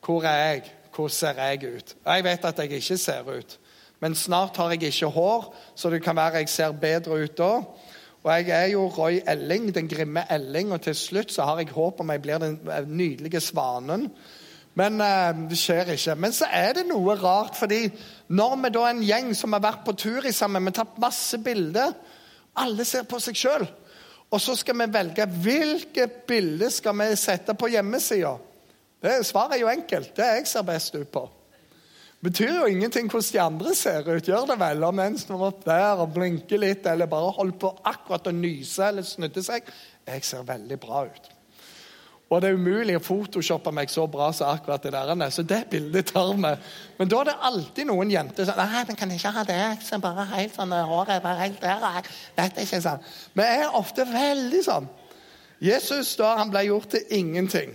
hvor 0.04 0.24
er 0.24 0.36
jeg? 0.38 0.74
Hvordan 0.94 1.14
ser 1.14 1.40
jeg 1.42 1.76
ut? 1.76 1.96
Jeg 2.06 2.24
vet 2.24 2.44
at 2.44 2.58
jeg 2.58 2.72
ikke 2.72 2.96
ser 2.98 3.28
ut. 3.30 3.58
Men 4.00 4.14
snart 4.14 4.56
har 4.56 4.70
jeg 4.70 4.82
ikke 4.82 5.06
hår, 5.06 5.54
så 5.74 5.90
det 5.90 6.02
kan 6.02 6.16
være 6.16 6.42
jeg 6.42 6.48
ser 6.48 6.72
bedre 6.72 7.22
ut 7.22 7.38
da. 7.38 7.52
Og 8.22 8.32
jeg 8.32 8.50
er 8.50 8.66
jo 8.72 8.88
Roy 8.88 9.20
Elling, 9.28 9.74
den 9.74 9.88
grimme 9.88 10.24
Elling, 10.32 10.72
og 10.72 10.80
til 10.82 10.94
slutt 10.94 11.32
så 11.32 11.46
har 11.46 11.58
jeg 11.58 11.70
håp 11.74 12.00
om 12.00 12.10
jeg 12.10 12.22
blir 12.22 12.38
den 12.38 12.58
nydelige 12.86 13.40
svanen. 13.40 14.08
Men 14.78 15.00
eh, 15.02 15.42
det 15.50 15.58
skjer 15.58 15.92
ikke. 15.94 16.14
Men 16.20 16.34
så 16.36 16.48
er 16.54 16.78
det 16.78 16.86
noe 16.88 17.16
rart, 17.18 17.56
fordi 17.58 17.86
når 18.28 18.56
vi 18.62 18.72
da 18.74 18.84
er 18.84 18.94
en 18.94 19.06
gjeng 19.06 19.32
som 19.36 19.56
har 19.56 19.64
vært 19.64 19.84
på 19.86 19.96
tur 19.98 20.26
i 20.28 20.34
sammen, 20.34 20.62
vi 20.64 20.72
har 20.72 20.80
tatt 20.82 21.00
masse 21.02 21.40
bilder 21.42 21.96
Alle 22.58 22.84
ser 22.86 23.06
på 23.06 23.20
seg 23.22 23.38
sjøl. 23.38 23.66
Og 24.28 24.42
så 24.42 24.56
skal 24.58 24.76
vi 24.80 24.90
velge 24.92 25.24
hvilket 25.44 26.22
bilde 26.28 26.68
skal 26.74 26.96
vi 26.98 27.08
sette 27.16 27.54
på 27.56 27.70
hjemmesida. 27.72 28.34
Svaret 29.24 29.56
er 29.56 29.62
jo 29.62 29.70
enkelt. 29.70 30.10
Det 30.16 30.26
jeg 30.26 30.48
ser 30.50 30.66
best 30.66 30.96
ut 30.98 31.10
på 31.14 31.28
betyr 32.24 32.56
jo 32.56 32.66
ingenting 32.66 33.06
hvordan 33.10 33.32
de 33.32 33.40
andre 33.40 33.74
ser 33.78 34.08
ut. 34.08 34.28
Gjør 34.28 34.48
det 34.50 34.58
vel? 34.60 34.84
Om 34.84 35.02
en 35.04 35.18
står 35.18 35.44
opp 35.50 35.64
der 35.66 36.02
og 36.02 36.14
blinker 36.16 36.60
litt, 36.62 36.86
eller 36.86 37.10
bare 37.10 37.34
holder 37.36 37.58
på 37.62 37.72
akkurat 37.86 38.30
å 38.30 38.34
nyse 38.34 38.88
eller 38.90 39.06
snudde 39.06 39.44
seg. 39.44 39.68
Jeg 40.08 40.24
ser 40.26 40.46
veldig 40.48 40.80
bra 40.82 41.04
ut. 41.06 41.28
Og 42.28 42.42
det 42.44 42.50
er 42.50 42.58
umulig 42.60 42.92
å 42.98 43.00
photoshoppe 43.00 43.72
meg 43.72 43.88
så 43.88 44.04
bra 44.10 44.26
som 44.36 44.50
akkurat 44.52 44.82
det 44.84 44.92
der. 44.92 45.30
Så 45.32 45.42
det 45.48 45.62
bildet 45.72 46.10
tar 46.12 46.34
vi. 46.36 46.50
Men 46.98 47.08
da 47.08 47.22
er 47.22 47.30
det 47.30 47.36
alltid 47.48 47.88
noen 47.88 48.12
jenter 48.12 48.44
som 48.44 48.58
Nei, 48.60 48.82
men 48.84 48.98
kan 49.00 49.14
ikke 49.14 49.32
ha 49.32 49.44
det. 49.48 49.62
Ser 49.86 50.02
bare 50.04 50.26
helt 50.34 50.56
sånn, 50.56 50.74
Håret 50.90 51.24
bare 51.24 51.46
helt 51.46 51.64
der. 51.64 52.10
Dette 52.36 52.60
er 52.60 52.66
ikke 52.66 52.82
sånn. 52.84 53.06
Vi 53.32 53.46
er 53.46 53.78
ofte 53.80 54.04
veldig 54.08 54.60
sånn. 54.66 54.90
Jesus 55.64 56.12
da, 56.20 56.34
han 56.38 56.52
ble 56.52 56.66
gjort 56.68 56.92
til 56.92 57.16
ingenting. 57.16 57.72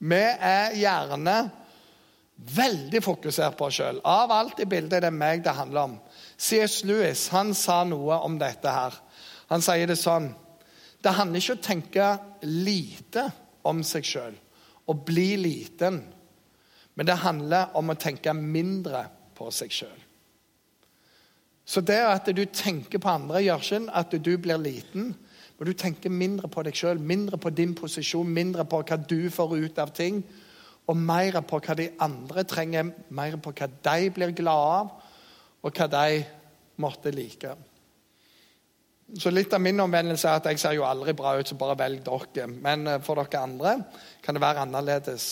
Vi 0.00 0.20
er 0.20 0.74
gjerne 0.80 1.38
veldig 2.56 3.02
fokusert 3.04 3.56
på 3.56 3.68
oss 3.68 3.78
sjøl. 3.78 4.02
Av 4.02 4.32
alt 4.32 4.58
i 4.64 4.68
bildet 4.68 4.98
er 4.98 5.06
det 5.06 5.14
meg 5.14 5.44
det 5.44 5.54
handler 5.54 5.92
om. 5.92 5.96
C.S. 6.40 6.80
Lewis 6.88 7.28
han 7.34 7.54
sa 7.54 7.82
noe 7.86 8.18
om 8.24 8.38
dette 8.40 8.74
her. 8.74 8.96
Han 9.52 9.62
sier 9.62 9.90
det 9.90 9.98
sånn 10.00 10.32
Det 11.00 11.16
handler 11.16 11.40
ikke 11.40 11.54
om 11.56 11.60
å 11.60 11.66
tenke 11.66 12.08
lite 12.44 13.24
om 13.68 13.82
seg 13.86 14.06
sjøl 14.06 14.36
og 14.90 15.04
bli 15.06 15.34
liten. 15.40 16.00
Men 16.94 17.08
det 17.08 17.20
handler 17.22 17.76
om 17.78 17.92
å 17.92 17.98
tenke 17.98 18.34
mindre 18.36 19.04
på 19.36 19.48
seg 19.54 19.72
sjøl. 19.72 19.98
Så 21.64 21.80
det 21.86 22.00
at 22.02 22.26
du 22.34 22.42
tenker 22.50 22.98
på 22.98 23.12
andre, 23.12 23.44
gjør 23.44 23.62
ikke 23.62 23.96
at 24.00 24.14
du 24.18 24.32
blir 24.42 24.58
liten. 24.58 25.12
Men 25.56 25.68
du 25.68 25.72
tenker 25.76 26.10
mindre 26.10 26.48
på 26.50 26.64
deg 26.66 26.76
sjøl, 26.76 26.98
mindre 26.98 27.38
på 27.38 27.52
din 27.54 27.76
posisjon, 27.78 28.28
mindre 28.28 28.64
på 28.66 28.82
hva 28.82 28.98
du 28.98 29.30
får 29.30 29.56
ut 29.60 29.78
av 29.78 29.92
ting 29.94 30.22
og 30.90 30.96
mer 30.98 31.36
på 31.46 31.60
hva 31.62 31.76
de 31.78 31.86
andre 32.02 32.42
trenger, 32.48 32.88
mer 33.14 33.36
på 33.38 33.52
hva 33.54 33.68
de 33.70 34.10
blir 34.10 34.32
glade 34.34 34.70
av, 34.80 34.88
og 35.62 35.76
hva 35.76 35.86
de 35.92 36.22
måtte 36.82 37.12
like. 37.14 37.52
Så 39.18 39.30
litt 39.32 39.52
av 39.54 39.62
min 39.62 39.80
omvendelse 39.82 40.28
er 40.28 40.38
at 40.38 40.46
jeg 40.50 40.60
ser 40.62 40.76
jo 40.76 40.86
aldri 40.86 41.14
bra 41.18 41.34
ut, 41.38 41.48
så 41.48 41.56
bare 41.58 41.78
velg 41.80 42.04
dere. 42.06 42.46
Men 42.50 42.86
eh, 42.86 43.00
for 43.02 43.18
dere 43.18 43.42
andre 43.42 43.76
kan 44.22 44.36
det 44.36 44.42
være 44.44 44.66
annerledes. 44.66 45.30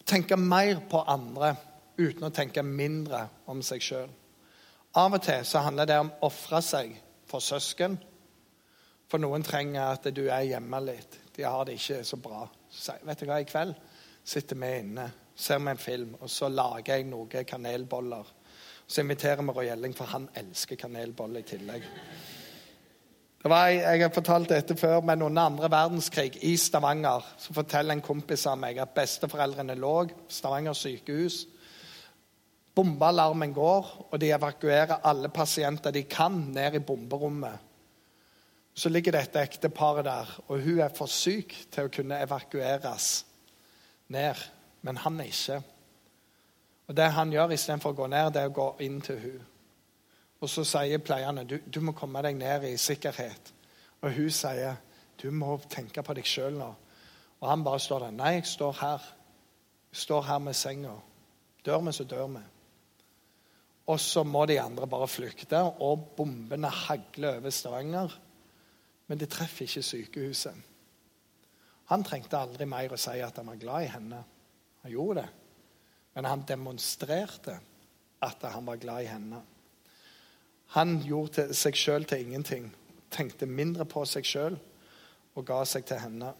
Å 0.00 0.06
Tenke 0.06 0.38
mer 0.38 0.82
på 0.90 1.02
andre 1.06 1.54
uten 2.00 2.28
å 2.28 2.34
tenke 2.34 2.62
mindre 2.64 3.26
om 3.50 3.62
seg 3.62 3.82
sjøl. 3.84 4.12
Av 4.98 5.14
og 5.14 5.22
til 5.22 5.44
så 5.46 5.62
handler 5.66 5.86
det 5.86 5.98
om 6.02 6.10
å 6.10 6.30
ofre 6.30 6.62
seg 6.64 6.94
for 7.30 7.44
søsken. 7.44 7.98
For 9.10 9.22
noen 9.22 9.42
trenger 9.46 9.96
at 9.96 10.06
du 10.14 10.24
er 10.28 10.48
hjemme 10.48 10.80
litt. 10.82 11.18
De 11.36 11.46
har 11.46 11.66
det 11.66 11.76
ikke 11.78 12.02
så 12.06 12.18
bra. 12.22 12.44
Så, 12.70 12.94
vet 13.06 13.22
du 13.22 13.26
hva, 13.26 13.40
i 13.42 13.48
kveld 13.48 13.74
sitter 14.30 14.58
vi 14.60 14.70
inne, 14.82 15.06
ser 15.34 15.58
vi 15.58 15.72
en 15.72 15.80
film, 15.80 16.14
og 16.20 16.30
så 16.30 16.50
lager 16.52 16.98
jeg 16.98 17.08
noen 17.08 17.46
kanelboller. 17.48 18.28
Så 18.90 19.04
inviterer 19.04 19.42
vi 19.46 19.54
Roy 19.54 19.68
Elling, 19.70 19.94
for 19.94 20.10
han 20.10 20.26
elsker 20.34 20.78
kanelboller 20.80 21.44
i 21.44 21.46
tillegg. 21.46 21.84
Var, 23.40 23.68
jeg 23.72 24.02
har 24.02 24.10
fortalt 24.12 24.50
dette 24.50 24.74
før, 24.76 24.98
men 25.06 25.22
under 25.22 25.46
andre 25.46 25.70
verdenskrig 25.70 26.34
i 26.44 26.56
Stavanger 26.60 27.24
så 27.40 27.54
forteller 27.56 27.96
en 27.96 28.02
kompis 28.04 28.44
av 28.50 28.58
meg 28.60 28.82
at 28.82 28.92
besteforeldrene 28.96 29.78
lå 29.78 29.94
Stavanger 30.28 30.76
sykehus. 30.76 31.44
Bombealarmen 32.76 33.54
går, 33.54 33.88
og 34.10 34.20
de 34.20 34.34
evakuerer 34.34 35.06
alle 35.06 35.30
pasienter 35.32 35.94
de 35.94 36.02
kan, 36.10 36.36
ned 36.52 36.76
i 36.76 36.84
bomberommet. 36.84 37.62
Så 38.74 38.90
ligger 38.90 39.14
dette 39.16 39.40
ekteparet 39.40 40.04
der, 40.04 40.36
og 40.48 40.60
hun 40.66 40.82
er 40.82 40.92
for 40.98 41.10
syk 41.10 41.54
til 41.70 41.86
å 41.86 41.94
kunne 41.94 42.20
evakueres 42.26 43.20
ned, 44.10 44.48
men 44.82 45.00
han 45.06 45.22
er 45.22 45.30
ikke. 45.30 45.62
Og 46.90 46.96
Det 46.96 47.06
han 47.14 47.30
gjør 47.30 47.52
istedenfor 47.54 47.92
å 47.92 47.98
gå 48.00 48.06
ned, 48.10 48.32
det 48.34 48.40
er 48.42 48.48
å 48.50 48.54
gå 48.54 48.64
inn 48.82 48.96
til 49.00 49.18
hun. 49.22 49.42
Og 50.42 50.48
Så 50.50 50.64
sier 50.66 50.98
pleierne 50.98 51.44
du, 51.46 51.60
du 51.62 51.78
må 51.86 51.92
komme 51.94 52.18
deg 52.26 52.34
ned 52.34 52.64
i 52.66 52.76
sikkerhet. 52.76 53.52
Og 54.02 54.10
hun 54.16 54.30
sier 54.34 54.80
du 55.22 55.28
må 55.30 55.54
tenke 55.70 56.02
på 56.02 56.16
deg 56.16 56.26
sjøl 56.26 56.56
nå. 56.58 56.70
Og 57.40 57.46
han 57.46 57.62
bare 57.62 57.78
står 57.78 58.08
der. 58.08 58.16
Nei, 58.16 58.32
jeg 58.40 58.48
står 58.56 58.72
her. 58.80 59.04
Jeg 59.92 60.00
står 60.02 60.26
her 60.32 60.40
med 60.42 60.56
senga. 60.58 60.96
Dør 61.64 61.84
vi, 61.86 61.92
så 61.92 62.04
dør 62.10 62.26
vi. 62.34 62.42
Og 63.86 64.00
så 64.00 64.24
må 64.26 64.42
de 64.50 64.58
andre 64.60 64.88
bare 64.90 65.08
flykte, 65.08 65.60
og 65.62 66.08
bombene 66.16 66.68
hagler 66.74 67.38
over 67.38 67.54
Stavanger. 67.54 68.16
Men 69.06 69.20
de 69.20 69.30
treffer 69.30 69.68
ikke 69.68 69.82
sykehuset. 69.82 70.66
Han 71.90 72.04
trengte 72.06 72.38
aldri 72.38 72.66
mer 72.66 72.94
å 72.94 72.98
si 72.98 73.14
at 73.22 73.38
han 73.38 73.50
var 73.50 73.62
glad 73.62 73.86
i 73.86 73.94
henne. 73.94 74.24
Han 74.82 74.92
gjorde 74.92 75.22
det. 75.22 75.28
Men 76.14 76.26
han 76.26 76.44
demonstrerte 76.48 77.58
at 78.22 78.42
han 78.42 78.66
var 78.66 78.80
glad 78.82 79.02
i 79.02 79.10
henne. 79.10 79.40
Han 80.76 81.00
gjorde 81.02 81.48
seg 81.56 81.78
sjøl 81.78 82.04
til 82.06 82.26
ingenting, 82.26 82.68
tenkte 83.10 83.46
mindre 83.46 83.86
på 83.90 84.04
seg 84.06 84.26
sjøl 84.26 84.58
og 85.34 85.46
ga 85.46 85.64
seg 85.66 85.86
til 85.88 86.02
henne. 86.02 86.32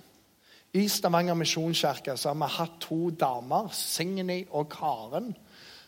I 0.79 0.85
Stavanger 0.87 1.35
misjonskirke 1.35 2.15
har 2.15 2.37
vi 2.39 2.49
hatt 2.55 2.77
to 2.85 3.11
damer, 3.11 3.73
Signy 3.75 4.45
og 4.55 4.69
Karen, 4.71 5.33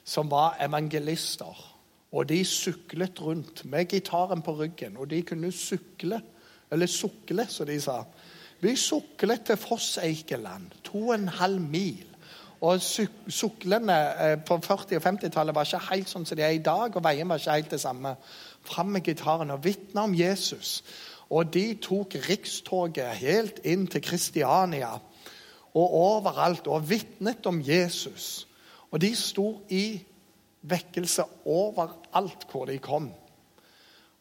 som 0.04 0.30
var 0.30 0.56
evangelister. 0.62 1.68
Og 2.12 2.26
de 2.28 2.40
syklet 2.44 3.20
rundt 3.22 3.62
med 3.64 3.86
gitaren 3.88 4.42
på 4.42 4.56
ryggen, 4.58 4.98
og 4.98 5.08
de 5.10 5.22
kunne 5.22 5.52
sykle, 5.54 6.18
eller 6.72 6.90
sukle, 6.90 7.46
som 7.48 7.68
de 7.68 7.78
sa. 7.80 8.02
Vi 8.60 8.74
suklet 8.76 9.46
til 9.46 9.56
Fosseikeland, 9.56 10.74
to 10.84 11.08
og 11.08 11.14
en 11.14 11.28
halv 11.28 11.60
mil. 11.62 12.11
Og 12.62 12.80
Suklene 12.80 13.94
eh, 14.22 14.36
på 14.38 14.54
40- 14.62 14.96
og 14.96 15.02
50-tallet 15.02 15.54
var 15.54 15.66
ikke 15.66 15.86
helt 15.88 16.10
sånn 16.10 16.26
som 16.26 16.38
de 16.38 16.44
er 16.46 16.54
i 16.54 16.62
dag. 16.62 16.94
og 16.94 17.02
veien 17.04 17.28
var 17.28 17.40
ikke 17.40 17.56
helt 17.58 17.72
det 17.74 17.80
samme. 17.82 18.14
Fram 18.62 18.92
med 18.94 19.02
gitaren 19.02 19.50
og 19.50 19.64
vitne 19.64 20.04
om 20.06 20.14
Jesus. 20.14 20.84
Og 21.30 21.50
de 21.54 21.74
tok 21.82 22.14
rikstoget 22.28 23.18
helt 23.18 23.58
inn 23.64 23.88
til 23.90 24.04
Kristiania 24.04 24.92
og 25.72 25.94
overalt 25.96 26.68
og 26.68 26.84
vitnet 26.90 27.46
om 27.46 27.58
Jesus. 27.64 28.46
Og 28.92 29.00
de 29.00 29.10
sto 29.16 29.48
i 29.72 29.96
vekkelse 30.62 31.24
overalt 31.48 32.46
hvor 32.50 32.68
de 32.68 32.78
kom. 32.78 33.10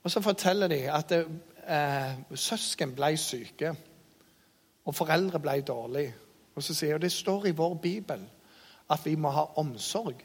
Og 0.04 0.12
så 0.12 0.22
forteller 0.22 0.72
de 0.72 0.82
at 0.90 1.14
eh, 1.14 2.14
søsken 2.34 2.96
ble 2.96 3.14
syke. 3.18 3.76
Og 4.86 4.96
foreldre 4.96 5.40
ble 5.40 5.60
dårlige. 5.62 6.16
Og 6.56 6.64
så 6.64 6.76
sier 6.76 6.98
Det 6.98 7.12
står 7.12 7.48
i 7.48 7.56
vår 7.58 7.76
bibel 7.82 8.24
at 8.92 9.06
vi 9.06 9.16
må 9.16 9.32
ha 9.32 9.46
omsorg 9.62 10.20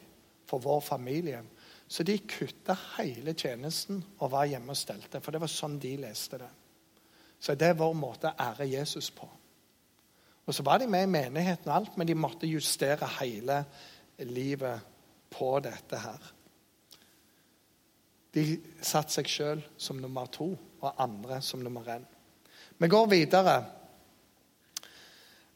for 0.47 0.63
vår 0.63 0.79
familie. 0.79 1.41
Så 1.87 2.03
de 2.03 2.17
kutta 2.19 2.75
hele 2.97 3.33
tjenesten 3.33 4.03
og 4.19 4.31
var 4.31 4.45
hjemme 4.45 4.73
og 4.73 4.77
stelte. 4.77 5.21
For 5.23 5.31
det 5.31 5.41
var 5.41 5.51
sånn 5.51 5.79
de 5.79 5.95
leste 6.01 6.39
det. 6.41 6.49
Så 7.39 7.55
det 7.55 7.69
er 7.69 7.79
vår 7.79 7.93
måte 7.95 8.31
å 8.31 8.47
ære 8.49 8.67
Jesus 8.67 9.11
på. 9.11 9.27
Og 10.47 10.55
så 10.55 10.63
var 10.63 10.79
de 10.79 10.87
med 10.87 11.03
i 11.03 11.11
menigheten 11.11 11.69
og 11.69 11.75
alt, 11.75 11.97
men 11.97 12.07
de 12.07 12.15
måtte 12.15 12.47
justere 12.47 13.07
hele 13.19 13.61
livet 14.23 14.83
på 15.31 15.49
dette 15.63 15.99
her. 15.99 16.29
De 18.33 18.45
satte 18.81 19.15
seg 19.15 19.31
sjøl 19.31 19.63
som 19.77 19.99
nummer 20.01 20.29
to 20.31 20.51
og 20.55 21.01
andre 21.03 21.41
som 21.43 21.63
nummer 21.63 21.87
én. 21.91 22.05
Vi 22.77 22.87
går 22.87 23.07
videre. 23.11 23.57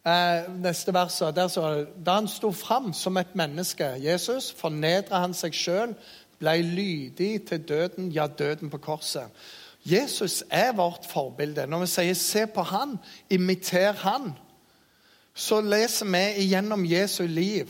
Eh, 0.05 0.49
neste 0.49 0.93
vers, 0.93 1.17
der 1.17 1.47
så, 1.47 1.85
Da 2.05 2.13
han 2.13 2.27
sto 2.27 2.51
fram 2.51 2.93
som 2.93 3.17
et 3.17 3.35
menneske, 3.35 3.85
Jesus, 3.85 4.51
fornedra 4.51 5.19
han 5.21 5.33
seg 5.33 5.53
sjøl, 5.53 5.93
ble 6.41 6.55
lydig 6.65 7.45
til 7.45 7.61
døden, 7.69 8.09
ja, 8.11 8.25
døden 8.27 8.69
på 8.69 8.77
korset. 8.81 9.29
Jesus 9.85 10.43
er 10.49 10.73
vårt 10.73 11.05
forbilde. 11.05 11.67
Når 11.67 11.79
vi 11.79 11.87
sier 11.87 12.13
'se 12.13 12.47
på 12.47 12.61
han', 12.61 12.99
imiter 13.29 13.91
han', 13.91 14.33
så 15.33 15.61
leser 15.61 16.05
vi 16.05 16.43
igjennom 16.43 16.85
Jesu 16.85 17.23
liv 17.27 17.67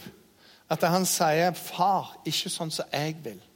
at 0.69 0.83
han 0.83 1.05
sier 1.05 1.51
'Far, 1.51 2.21
ikke 2.25 2.49
sånn 2.49 2.71
som 2.71 2.85
jeg 2.93 3.15
vil'. 3.23 3.47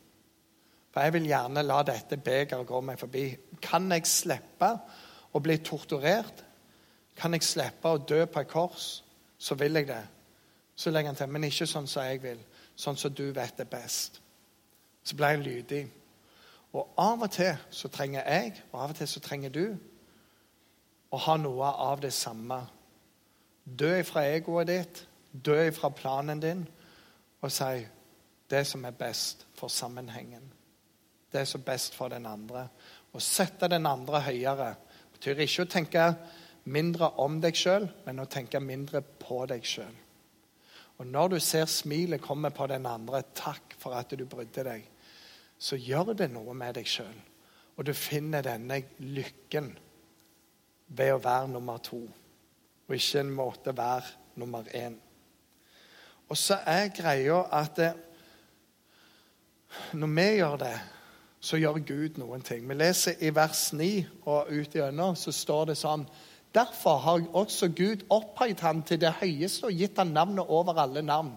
For 0.93 0.99
jeg 1.01 1.13
vil 1.13 1.25
gjerne 1.25 1.63
la 1.63 1.83
dette 1.83 2.17
begeret 2.17 2.67
gå 2.67 2.81
meg 2.81 2.99
forbi. 2.99 3.35
Kan 3.61 3.91
jeg 3.91 4.07
slippe 4.07 4.79
å 5.33 5.39
bli 5.39 5.57
torturert? 5.57 6.44
Kan 7.15 7.33
jeg 7.33 7.43
slippe 7.47 7.89
å 7.89 8.01
dø 8.01 8.25
på 8.25 8.41
et 8.41 8.51
kors? 8.51 8.89
Så 9.37 9.55
vil 9.59 9.79
jeg 9.79 9.87
det. 9.87 10.03
Så 10.75 10.91
legger 10.91 11.13
han 11.13 11.19
til, 11.19 11.31
men 11.31 11.47
ikke 11.47 11.67
sånn 11.67 11.87
som 11.87 12.03
jeg 12.03 12.21
vil. 12.23 12.39
Sånn 12.75 12.97
som 12.99 13.13
du 13.15 13.29
vet 13.35 13.57
det 13.57 13.67
best. 13.71 14.19
Så 15.03 15.15
ble 15.15 15.31
han 15.35 15.43
lydig. 15.45 15.85
Og 16.75 16.95
av 16.99 17.23
og 17.23 17.31
til 17.31 17.53
så 17.71 17.87
trenger 17.91 18.25
jeg, 18.27 18.55
og 18.71 18.81
av 18.81 18.91
og 18.91 18.99
til 18.99 19.07
så 19.07 19.21
trenger 19.23 19.53
du, 19.53 19.65
å 21.15 21.19
ha 21.27 21.37
noe 21.39 21.69
av 21.85 22.01
det 22.03 22.11
samme. 22.13 22.57
Dø 23.63 23.93
ifra 24.01 24.25
egoet 24.27 24.67
ditt, 24.67 25.03
dø 25.31 25.55
ifra 25.69 25.89
planen 25.95 26.41
din, 26.43 26.65
og 27.39 27.53
si 27.53 27.85
det 28.51 28.65
som 28.67 28.83
er 28.85 28.97
best 28.97 29.45
for 29.55 29.71
sammenhengen. 29.71 30.43
Det 31.31 31.45
som 31.47 31.61
er 31.61 31.69
best 31.71 31.95
for 31.95 32.11
den 32.11 32.27
andre. 32.27 32.67
Å 33.15 33.21
sette 33.23 33.69
den 33.71 33.87
andre 33.87 34.21
høyere 34.27 34.73
betyr 35.15 35.45
ikke 35.45 35.63
å 35.63 35.71
tenke 35.71 36.09
mindre 36.65 37.11
om 37.21 37.37
deg 37.41 37.57
sjøl, 37.57 37.87
men 38.05 38.21
å 38.21 38.29
tenke 38.29 38.61
mindre 38.63 39.01
på 39.01 39.43
deg 39.49 39.65
sjøl. 39.67 39.93
Og 40.97 41.07
når 41.07 41.35
du 41.35 41.39
ser 41.43 41.67
smilet 41.69 42.23
komme 42.23 42.51
på 42.55 42.67
den 42.71 42.85
andre, 42.87 43.21
takk 43.35 43.75
for 43.79 43.97
at 43.97 44.13
du 44.15 44.25
brydde 44.25 44.63
deg, 44.67 44.85
så 45.59 45.77
gjør 45.79 46.13
det 46.15 46.29
noe 46.31 46.55
med 46.55 46.77
deg 46.77 46.87
sjøl. 46.87 47.15
Og 47.75 47.87
du 47.87 47.91
finner 47.97 48.45
denne 48.45 48.79
lykken 49.03 49.73
ved 50.95 51.15
å 51.15 51.21
være 51.21 51.51
nummer 51.51 51.81
to, 51.83 51.99
og 52.85 52.95
ikke 52.95 53.23
en 53.25 53.33
måte 53.35 53.75
være 53.75 54.39
nummer 54.39 54.67
én. 54.75 54.95
Og 56.29 56.37
så 56.39 56.57
er 56.65 56.93
greia 56.95 57.43
at 57.53 57.75
det, 57.77 57.91
når 59.93 60.13
vi 60.15 60.29
gjør 60.39 60.57
det, 60.63 60.75
så 61.45 61.59
gjør 61.61 61.81
Gud 61.85 62.17
noen 62.17 62.41
ting. 62.41 62.63
Vi 62.69 62.77
leser 62.77 63.19
i 63.21 63.29
vers 63.35 63.67
9 63.73 63.89
og 64.25 64.49
ut 64.49 64.77
igjennom, 64.77 65.17
så 65.19 65.33
står 65.35 65.69
det 65.69 65.77
sånn 65.77 66.07
Derfor 66.55 66.97
har 66.97 67.21
også 67.33 67.67
Gud 67.67 68.05
opphøyd 68.09 68.59
ham 68.61 68.81
til 68.83 69.01
det 69.01 69.11
høyeste 69.19 69.65
og 69.67 69.75
gitt 69.75 69.97
ham 69.97 70.13
navnet 70.15 70.45
over 70.47 70.77
alle 70.79 71.01
navn. 71.01 71.33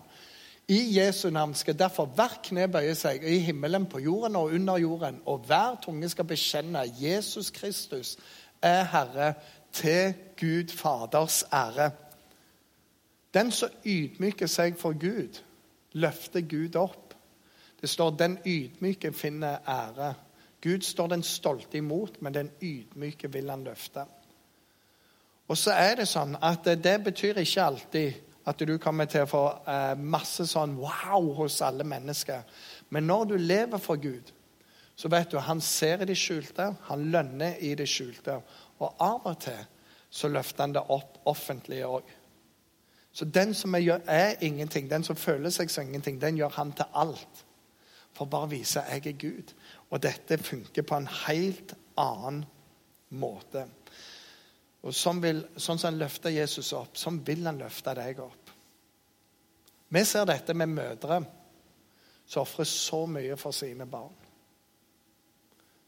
I 0.68 0.98
Jesu 0.98 1.30
navn 1.30 1.54
skal 1.54 1.78
derfor 1.78 2.04
hvert 2.04 2.42
kne 2.44 2.66
bøye 2.68 2.94
seg, 2.94 3.24
i 3.24 3.38
himmelen, 3.40 3.86
på 3.88 3.98
jorden 4.04 4.36
og 4.36 4.52
under 4.52 4.76
jorden, 4.78 5.22
og 5.26 5.38
hver 5.48 5.78
tunge 5.82 6.08
skal 6.12 6.28
bekjenne 6.28 6.84
Jesus 7.00 7.50
Kristus 7.50 8.16
er 8.62 8.84
Herre, 8.84 9.34
til 9.72 10.14
Gud 10.40 10.68
Faders 10.72 11.44
ære. 11.52 11.90
Den 13.34 13.50
som 13.52 13.68
ydmyker 13.84 14.48
seg 14.48 14.78
for 14.80 14.92
Gud, 14.92 15.40
løfter 15.92 16.40
Gud 16.40 16.76
opp. 16.76 17.14
Det 17.80 17.88
står 17.88 18.10
'den 18.10 18.38
ydmyke 18.46 19.12
finner 19.12 19.58
ære'. 19.68 20.14
Gud 20.62 20.80
står 20.80 21.06
den 21.06 21.22
stolte 21.22 21.76
imot, 21.76 22.22
men 22.22 22.34
den 22.34 22.50
ydmyke 22.62 23.32
vil 23.32 23.50
han 23.50 23.64
løfte. 23.64 24.04
Og 25.48 25.56
så 25.56 25.72
er 25.72 26.00
det 26.00 26.08
sånn 26.08 26.36
at 26.44 26.66
det 26.76 26.96
betyr 27.06 27.40
ikke 27.40 27.64
alltid 27.64 28.24
at 28.48 28.64
du 28.64 28.74
kommer 28.80 29.08
til 29.08 29.24
å 29.24 29.28
få 29.28 29.42
eh, 29.68 29.94
masse 30.00 30.46
sånn 30.48 30.76
wow 30.80 31.32
hos 31.36 31.60
alle 31.64 31.84
mennesker. 31.84 32.44
Men 32.92 33.08
når 33.08 33.24
du 33.32 33.36
lever 33.36 33.80
for 33.80 34.00
Gud, 34.00 34.32
så 34.98 35.08
vet 35.12 35.30
du 35.30 35.38
han 35.38 35.60
ser 35.62 36.02
i 36.02 36.08
det 36.08 36.16
skjulte, 36.18 36.72
han 36.88 37.08
lønner 37.12 37.60
i 37.64 37.74
det 37.78 37.86
skjulte. 37.88 38.38
Og 38.80 39.02
av 39.04 39.28
og 39.28 39.36
til 39.44 39.60
så 40.10 40.30
løfter 40.32 40.64
han 40.64 40.74
det 40.76 40.84
opp 40.88 41.20
offentlig 41.28 41.82
òg. 41.86 42.08
Så 43.12 43.24
den 43.24 43.54
som 43.54 43.74
er, 43.74 44.00
er, 44.06 44.36
ingenting, 44.40 44.88
den 44.90 45.04
som 45.04 45.16
føler 45.16 45.52
seg 45.52 45.70
som 45.70 45.88
ingenting, 45.88 46.20
den 46.20 46.38
gjør 46.38 46.54
han 46.56 46.72
til 46.76 46.88
alt. 46.94 47.44
For 48.16 48.30
bare 48.30 48.48
å 48.48 48.52
vise 48.52 48.84
jeg 48.88 49.06
er 49.06 49.20
Gud. 49.20 49.52
Og 49.90 50.02
dette 50.02 50.38
funker 50.38 50.86
på 50.86 50.96
en 50.96 51.08
helt 51.26 51.74
annen 51.98 52.44
måte. 53.10 53.66
Og 54.86 54.94
sånn, 54.94 55.20
vil, 55.22 55.42
sånn 55.56 55.80
som 55.80 55.90
han 55.90 55.98
løfter 55.98 56.30
Jesus 56.30 56.70
opp, 56.76 56.96
sånn 56.96 57.18
vil 57.26 57.46
han 57.46 57.58
løfte 57.58 57.94
deg 57.98 58.20
opp. 58.22 58.52
Vi 59.88 60.04
ser 60.04 60.28
dette 60.28 60.54
med 60.54 60.68
mødre 60.68 61.22
som 62.28 62.42
ofrer 62.42 62.68
så 62.68 63.06
mye 63.08 63.36
for 63.40 63.56
sine 63.56 63.86
barn. 63.88 64.14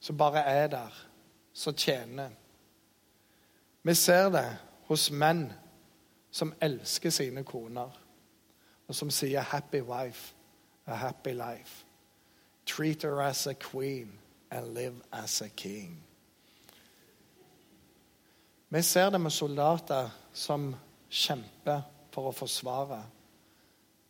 Som 0.01 0.17
bare 0.17 0.43
er 0.49 0.69
der, 0.73 0.95
som 1.53 1.77
tjener. 1.77 2.31
Vi 3.83 3.95
ser 3.95 4.31
det 4.33 4.47
hos 4.89 5.11
menn 5.13 5.51
som 6.31 6.55
elsker 6.63 7.11
sine 7.11 7.45
koner, 7.45 7.91
og 8.89 8.95
som 8.95 9.11
sier 9.11 9.43
'happy 9.43 9.81
wife, 9.81 10.35
a 10.87 10.95
happy 10.95 11.33
life'. 11.33 11.85
Treat 12.67 13.03
her 13.03 13.21
as 13.21 13.47
a 13.47 13.55
queen 13.55 14.19
and 14.51 14.75
live 14.75 15.03
as 15.13 15.41
a 15.41 15.49
king. 15.49 16.10
Vi 18.73 18.83
ser 18.83 19.11
det 19.11 19.21
med 19.21 19.33
soldater 19.35 20.11
som 20.33 20.69
kjemper 21.11 21.83
for 22.15 22.31
å 22.31 22.35
forsvare 22.35 23.01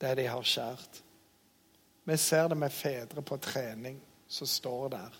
det 0.00 0.10
de 0.18 0.26
har 0.28 0.44
skjært. 0.44 1.00
Vi 2.04 2.16
ser 2.20 2.50
det 2.52 2.58
med 2.60 2.72
fedre 2.72 3.24
på 3.24 3.38
trening 3.40 3.96
som 4.28 4.46
står 4.46 4.88
der 4.92 5.16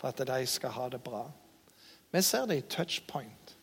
for 0.00 0.10
at 0.10 0.24
de 0.26 0.46
skal 0.46 0.74
ha 0.74 0.88
det 0.90 0.98
bra. 1.02 1.22
Vi 2.10 2.22
ser 2.22 2.46
det 2.50 2.56
i 2.58 2.66
touchpoint. 2.66 3.54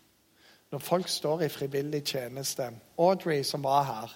Når 0.71 0.79
folk 0.79 1.08
står 1.12 1.43
i 1.43 1.49
frivillig 1.51 2.03
tjeneste. 2.05 2.69
Audrey, 2.97 3.43
som 3.43 3.63
var 3.63 3.84
her, 3.84 4.15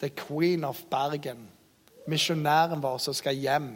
the 0.00 0.08
queen 0.08 0.64
of 0.64 0.80
Bergen. 0.90 1.48
Misjonæren 2.06 2.82
vår 2.82 2.98
som 2.98 3.14
skal 3.14 3.36
hjem 3.36 3.72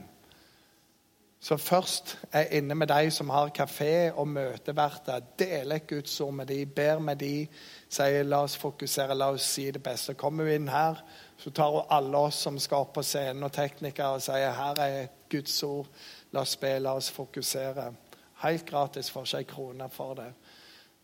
så 1.43 1.57
først 1.57 2.19
er 2.33 2.53
inne 2.55 2.75
med 2.75 2.87
de 2.87 3.11
som 3.11 3.31
har 3.31 3.51
kafé 3.51 4.13
og 4.15 4.29
møteverter. 4.29 5.25
Deler 5.39 5.81
et 5.81 5.87
Guds 5.91 6.21
ord 6.21 6.35
med 6.39 6.47
de, 6.47 6.67
ber 6.67 7.01
med 7.03 7.19
de, 7.19 7.49
sier 7.91 8.23
la 8.23 8.45
oss 8.47 8.55
fokusere, 8.57 9.17
la 9.19 9.33
oss 9.35 9.49
si 9.57 9.65
det 9.75 9.83
beste. 9.83 10.15
Kommer 10.15 10.47
hun 10.47 10.55
inn 10.55 10.71
her, 10.71 11.03
så 11.43 11.51
tar 11.51 11.75
hun 11.75 11.91
alle 11.91 12.21
oss 12.29 12.39
som 12.47 12.61
skal 12.63 12.87
opp 12.87 12.95
på 12.95 13.03
scenen, 13.03 13.43
og 13.43 13.51
teknikere 13.59 14.21
og 14.21 14.23
sier 14.23 14.55
her 14.55 14.79
er 14.87 15.01
et 15.01 15.19
Guds 15.35 15.59
ord, 15.67 15.91
la 16.31 16.47
oss 16.47 16.55
be, 16.63 16.77
la 16.79 16.95
oss 17.01 17.11
fokusere. 17.11 17.91
Helt 18.45 18.69
gratis, 18.71 19.11
får 19.11 19.27
ikke 19.27 19.43
ei 19.43 19.51
krone 19.57 19.91
for 19.91 20.15
det. 20.23 20.31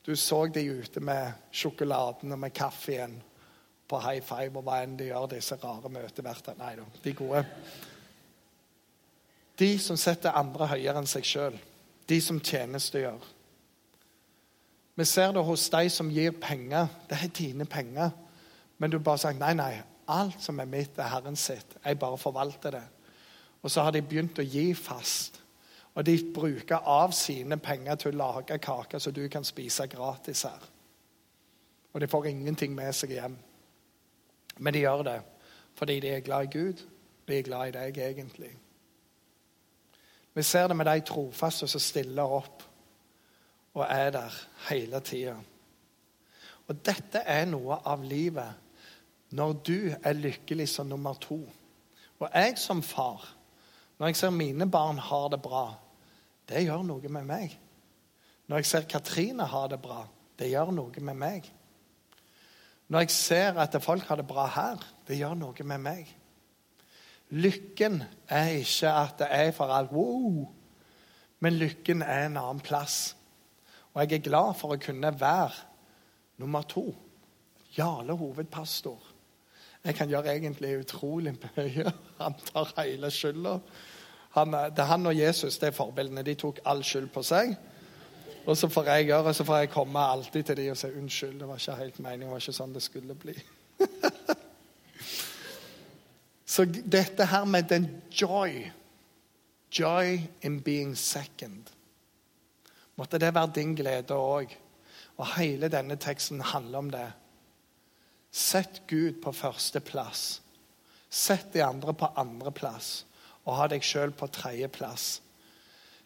Du 0.06 0.14
så 0.16 0.44
de 0.46 0.68
ute 0.70 1.02
med 1.02 1.50
sjokoladen 1.50 2.32
og 2.32 2.44
med 2.46 2.54
kaffen 2.54 3.18
på 3.90 4.04
high 4.06 4.22
five 4.22 4.54
og 4.54 4.62
hva 4.70 4.84
enn 4.84 4.94
de 5.00 5.10
gjør, 5.10 5.32
disse 5.34 5.58
rare 5.58 5.90
møtevertene. 5.90 6.62
Nei 6.62 6.76
da, 6.78 6.86
de 7.02 7.18
gode. 7.26 7.46
De 9.58 9.78
som 9.82 9.98
setter 9.98 10.36
andre 10.38 10.68
høyere 10.70 11.00
enn 11.00 11.10
seg 11.10 11.26
sjøl. 11.26 11.56
De 12.08 12.20
som 12.22 12.38
tjenestegjør. 12.40 13.24
Vi 14.98 15.04
ser 15.06 15.32
det 15.34 15.44
hos 15.46 15.68
de 15.70 15.88
som 15.90 16.10
gir 16.10 16.32
penger. 16.40 16.88
Det 17.10 17.18
er 17.18 17.34
dine 17.34 17.66
penger. 17.66 18.10
Men 18.78 18.90
du 18.90 18.98
bare 18.98 19.20
sier 19.22 19.38
nei, 19.38 19.52
nei. 19.58 19.74
Alt 20.08 20.40
som 20.42 20.58
er 20.58 20.70
mitt, 20.70 20.96
er 20.98 21.10
Herren 21.12 21.36
sitt. 21.36 21.76
Jeg 21.84 21.98
bare 21.98 22.18
forvalter 22.18 22.78
det. 22.78 22.84
Og 23.62 23.70
så 23.70 23.84
har 23.84 23.92
de 23.92 24.02
begynt 24.02 24.38
å 24.38 24.46
gi 24.46 24.72
fast. 24.78 25.40
Og 25.94 26.06
de 26.06 26.16
bruker 26.34 26.86
av 26.86 27.12
sine 27.16 27.58
penger 27.58 27.98
til 27.98 28.14
å 28.14 28.18
lage 28.18 28.58
kaker 28.62 29.02
så 29.02 29.10
du 29.10 29.24
kan 29.30 29.44
spise 29.44 29.88
gratis 29.90 30.44
her. 30.46 30.68
Og 31.92 32.00
de 32.00 32.10
får 32.10 32.30
ingenting 32.30 32.74
med 32.74 32.94
seg 32.94 33.16
hjem. 33.16 33.34
Men 34.58 34.74
de 34.74 34.86
gjør 34.86 35.04
det 35.10 35.18
fordi 35.78 36.00
de 36.02 36.10
er 36.10 36.24
glad 36.26 36.48
i 36.48 36.58
Gud. 36.58 36.80
De 37.28 37.36
er 37.38 37.44
glad 37.46 37.68
i 37.68 37.74
deg, 37.76 37.98
egentlig. 38.02 38.50
Vi 40.38 40.42
ser 40.46 40.68
det 40.70 40.76
med 40.78 40.86
de 40.86 41.00
trofaste 41.02 41.66
som 41.66 41.82
stiller 41.82 42.30
opp 42.30 42.62
og 43.74 43.80
er 43.90 44.12
der 44.14 44.34
hele 44.68 45.00
tida. 45.02 45.32
Og 46.70 46.78
dette 46.86 47.24
er 47.26 47.48
noe 47.50 47.80
av 47.82 48.04
livet 48.06 49.34
når 49.34 49.56
du 49.66 49.90
er 49.98 50.14
lykkelig 50.14 50.68
som 50.70 50.86
nummer 50.86 51.18
to. 51.18 51.40
Og 52.20 52.28
jeg 52.30 52.54
som 52.58 52.82
far, 52.82 53.34
Når 53.98 54.06
jeg 54.06 54.16
ser 54.16 54.30
mine 54.30 54.70
barn 54.70 54.98
har 54.98 55.28
det 55.28 55.42
bra, 55.42 55.74
det 56.48 56.62
gjør 56.62 56.84
noe 56.86 57.08
med 57.08 57.24
meg. 57.26 57.58
Når 58.46 58.56
jeg 58.56 58.66
ser 58.66 58.86
Katrine 58.86 59.42
har 59.42 59.66
det 59.68 59.80
bra, 59.82 60.04
det 60.38 60.52
gjør 60.52 60.70
noe 60.70 61.00
med 61.00 61.14
meg. 61.18 61.48
Når 62.88 63.00
jeg 63.00 63.10
ser 63.10 63.58
at 63.58 63.82
folk 63.82 64.06
har 64.06 64.16
det 64.16 64.26
bra 64.26 64.46
her, 64.46 64.86
det 65.08 65.18
gjør 65.18 65.34
noe 65.34 65.64
med 65.64 65.82
meg. 65.82 66.14
Lykken 67.30 68.02
er 68.28 68.54
ikke 68.62 68.92
at 68.92 69.18
det 69.20 69.26
er 69.30 69.50
for 69.52 69.72
alt 69.72 69.92
wow, 69.92 70.46
men 71.44 71.58
lykken 71.60 72.02
er 72.02 72.26
en 72.26 72.38
annen 72.40 72.60
plass. 72.64 73.16
Og 73.92 74.00
jeg 74.02 74.18
er 74.18 74.24
glad 74.30 74.56
for 74.56 74.72
å 74.72 74.80
kunne 74.80 75.12
være 75.20 75.52
nummer 76.40 76.62
to. 76.62 76.86
Jarle 77.76 78.16
hovedpastor. 78.16 79.02
Jeg 79.84 79.94
kan 79.94 80.10
gjøre 80.10 80.34
egentlig 80.34 80.78
utrolig 80.80 81.34
mye. 81.36 81.92
Han 82.18 82.34
tar 82.48 82.72
hele 82.80 83.10
skylda. 83.10 83.58
det 84.34 84.82
er 84.82 84.90
han 84.90 85.06
og 85.06 85.16
Jesus 85.16 85.58
det 85.58 85.68
er 85.68 85.76
forbildene. 85.76 86.22
De 86.22 86.34
tok 86.34 86.60
all 86.64 86.82
skyld 86.84 87.08
på 87.12 87.22
seg. 87.22 87.56
Og 88.46 88.56
så 88.56 88.68
får 88.68 88.84
jeg 88.88 89.06
gjøre, 89.10 89.34
så 89.34 89.44
får 89.44 89.56
jeg 89.56 89.70
komme 89.70 90.00
alltid 90.00 90.42
til 90.42 90.56
dem 90.56 90.70
og 90.70 90.76
si 90.76 90.86
unnskyld. 90.86 91.40
Det 91.40 91.48
var 91.48 91.56
ikke 91.60 91.76
helt 91.76 91.98
meningen, 91.98 92.26
det 92.26 92.30
var 92.30 92.44
ikke 92.44 92.56
sånn 92.56 92.74
det 92.74 92.82
skulle 92.82 93.14
bli. 93.14 93.36
så 96.58 96.66
dette 96.66 97.28
her 97.30 97.46
med 97.46 97.70
den 97.70 97.86
joy 98.10 98.64
Joy 99.70 100.22
in 100.40 100.60
being 100.60 100.96
second. 100.96 101.70
Måtte 102.96 103.18
det 103.18 103.34
være 103.34 103.52
din 103.54 103.74
glede 103.76 104.16
òg. 104.16 104.54
Og 105.18 105.26
hele 105.36 105.68
denne 105.68 105.98
teksten 106.00 106.40
handler 106.40 106.78
om 106.78 106.90
det. 106.90 107.08
Sett 108.32 108.82
Gud 108.88 109.20
på 109.22 109.32
førsteplass. 109.32 110.40
Sett 111.10 111.52
de 111.52 111.62
andre 111.64 111.94
på 111.94 112.08
andreplass. 112.16 113.04
Og 113.44 113.56
ha 113.58 113.68
deg 113.68 113.84
sjøl 113.84 114.14
på 114.16 114.30
tredjeplass. 114.32 115.20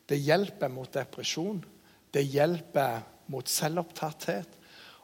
Det 0.09 0.19
hjelper 0.19 0.69
mot 0.69 0.91
depresjon. 0.93 1.63
Det 2.11 2.25
hjelper 2.27 3.07
mot 3.31 3.49
selvopptatthet. 3.49 4.59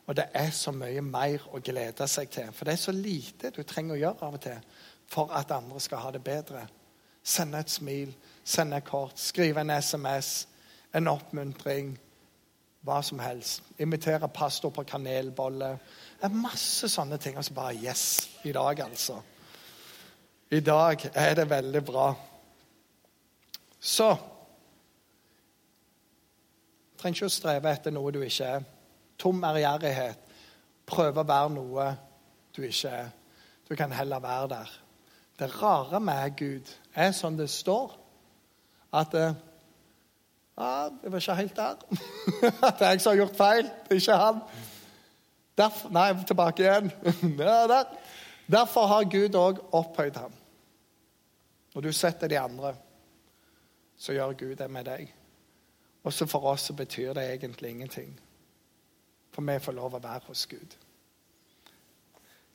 Og 0.09 0.17
det 0.17 0.29
er 0.35 0.51
så 0.51 0.73
mye 0.75 1.03
mer 1.05 1.47
å 1.53 1.63
glede 1.63 2.11
seg 2.11 2.31
til. 2.33 2.51
For 2.53 2.67
det 2.67 2.75
er 2.75 2.87
så 2.89 2.97
lite 2.97 3.53
du 3.55 3.63
trenger 3.63 3.95
å 3.95 4.03
gjøre 4.03 4.27
av 4.27 4.39
og 4.41 4.47
til 4.49 4.63
for 5.09 5.33
at 5.33 5.51
andre 5.51 5.81
skal 5.81 5.99
ha 5.99 6.11
det 6.11 6.25
bedre. 6.25 6.67
Sende 7.23 7.59
et 7.59 7.71
smil, 7.71 8.15
sende 8.45 8.77
et 8.77 8.85
kort, 8.85 9.21
skrive 9.21 9.61
en 9.61 9.71
SMS, 9.83 10.49
en 10.95 11.09
oppmuntring. 11.09 11.99
Hva 12.87 13.03
som 13.03 13.19
helst. 13.19 13.63
Invitere 13.79 14.29
pastor 14.29 14.71
på 14.71 14.85
kanelbolle. 14.87 15.73
Det 16.21 16.29
er 16.29 16.37
masse 16.41 16.89
sånne 16.89 17.19
ting. 17.19 17.37
Og 17.37 17.45
så 17.45 17.55
bare 17.55 17.75
Yes! 17.75 18.31
I 18.45 18.53
dag, 18.53 18.81
altså. 18.81 19.19
I 20.51 20.61
dag 20.61 21.11
er 21.15 21.35
det 21.35 21.51
veldig 21.51 21.85
bra. 21.85 22.15
Så 23.81 24.09
trenger 26.99 27.17
ikke 27.17 27.29
å 27.29 27.35
streve 27.35 27.73
etter 27.75 27.95
noe 27.95 28.13
du 28.15 28.23
ikke 28.23 28.47
er. 28.57 28.67
Tom 29.19 29.45
ærgjerrighet. 29.45 30.19
Prøve 30.87 31.21
å 31.21 31.29
være 31.29 31.55
noe 31.59 31.89
du 32.57 32.63
ikke 32.63 32.95
er. 33.03 33.11
Du 33.69 33.75
kan 33.77 33.93
heller 33.93 34.23
være 34.25 34.49
der. 34.55 34.88
Det 35.39 35.51
rare 35.63 36.01
med 36.03 36.37
Gud 36.39 36.71
er 36.95 37.13
sånn 37.15 37.37
det 37.39 37.47
står, 37.51 37.93
at 38.99 39.15
ja, 40.59 40.89
det 41.03 41.13
var 41.13 41.23
ikke 41.23 41.37
helt 41.39 41.57
der. 41.57 41.77
det 42.79 42.87
er 42.87 42.97
jeg 42.97 43.05
som 43.05 43.13
har 43.13 43.21
gjort 43.21 43.39
feil, 43.39 43.69
det 43.85 43.95
er 43.95 44.03
ikke 44.03 44.19
han. 44.19 44.41
Derfor, 45.59 45.93
nei, 45.95 46.09
tilbake 46.27 46.63
igjen. 46.63 46.91
Der. 47.39 47.87
Derfor 48.47 48.87
har 48.87 49.09
Gud 49.11 49.35
òg 49.35 49.59
opphøyd 49.75 50.17
ham. 50.17 50.35
Når 51.75 51.83
du 51.83 51.93
setter 51.93 52.31
de 52.31 52.39
andre, 52.39 52.75
så 53.99 54.15
gjør 54.15 54.37
Gud 54.39 54.55
det 54.57 54.71
med 54.71 54.87
deg. 54.87 55.11
Også 56.07 56.27
for 56.31 56.47
oss 56.47 56.69
så 56.71 56.77
betyr 56.79 57.13
det 57.13 57.27
egentlig 57.33 57.71
ingenting. 57.71 58.15
For 59.35 59.43
vi 59.43 59.59
får 59.59 59.77
lov 59.77 59.99
å 59.99 60.03
være 60.03 60.31
hos 60.31 60.47
Gud. 60.47 60.77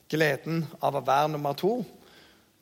Gleden 0.10 0.66
av 0.82 0.96
å 0.96 1.04
være 1.06 1.36
nummer 1.36 1.54
to. 1.60 1.78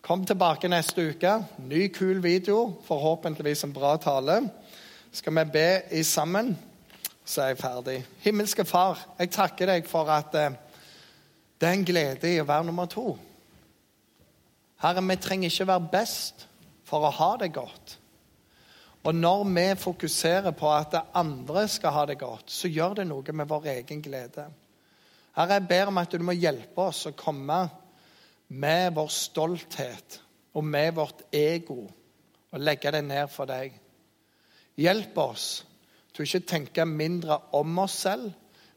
Kom 0.01 0.23
tilbake 0.25 0.65
neste 0.65 1.03
uke. 1.11 1.31
Ny, 1.61 1.87
kul 1.93 2.23
video. 2.23 2.73
Forhåpentligvis 2.87 3.63
en 3.63 3.73
bra 3.73 3.97
tale. 4.01 4.49
Skal 5.13 5.35
vi 5.35 5.43
be 5.53 5.81
i 5.91 6.03
sammen, 6.03 6.55
så 7.25 7.41
er 7.41 7.51
jeg 7.51 7.57
ferdig. 7.57 7.97
Himmelske 8.23 8.65
Far, 8.65 8.97
jeg 9.19 9.29
takker 9.29 9.69
deg 9.69 9.85
for 9.85 10.09
at 10.09 10.33
eh, 10.33 10.55
det 11.61 11.67
er 11.69 11.77
en 11.77 11.85
glede 11.85 12.31
i 12.31 12.39
å 12.41 12.47
være 12.49 12.65
nummer 12.65 12.89
to. 12.89 13.13
Herre, 14.81 15.03
vi 15.05 15.19
trenger 15.21 15.53
ikke 15.53 15.67
være 15.69 15.91
best 15.93 16.47
for 16.89 17.05
å 17.05 17.13
ha 17.19 17.35
det 17.43 17.51
godt. 17.53 17.93
Og 19.05 19.13
når 19.15 19.43
vi 19.51 19.67
fokuserer 19.83 20.57
på 20.57 20.71
at 20.73 20.97
andre 21.13 21.67
skal 21.69 21.93
ha 21.93 22.07
det 22.09 22.17
godt, 22.17 22.49
så 22.49 22.71
gjør 22.73 22.97
det 23.03 23.05
noe 23.11 23.37
med 23.37 23.53
vår 23.53 23.69
egen 23.75 24.01
glede. 24.01 24.47
Herre, 25.37 25.59
jeg 25.59 25.69
ber 25.69 25.93
om 25.93 26.01
at 26.01 26.17
du 26.17 26.25
må 26.25 26.33
hjelpe 26.33 26.89
oss 26.89 27.05
å 27.05 27.13
komme 27.13 27.61
med 28.51 28.95
vår 28.95 29.07
stolthet 29.07 30.19
og 30.53 30.65
med 30.67 30.95
vårt 30.97 31.23
ego 31.31 31.85
og 32.51 32.59
legge 32.59 32.91
det 32.91 33.03
ned 33.07 33.29
for 33.31 33.47
deg. 33.47 33.71
Hjelp 34.75 35.17
oss 35.23 35.45
til 36.11 36.23
å 36.23 36.27
ikke 36.27 36.49
tenke 36.49 36.85
mindre 36.87 37.37
om 37.55 37.79
oss 37.83 38.01
selv, 38.03 38.27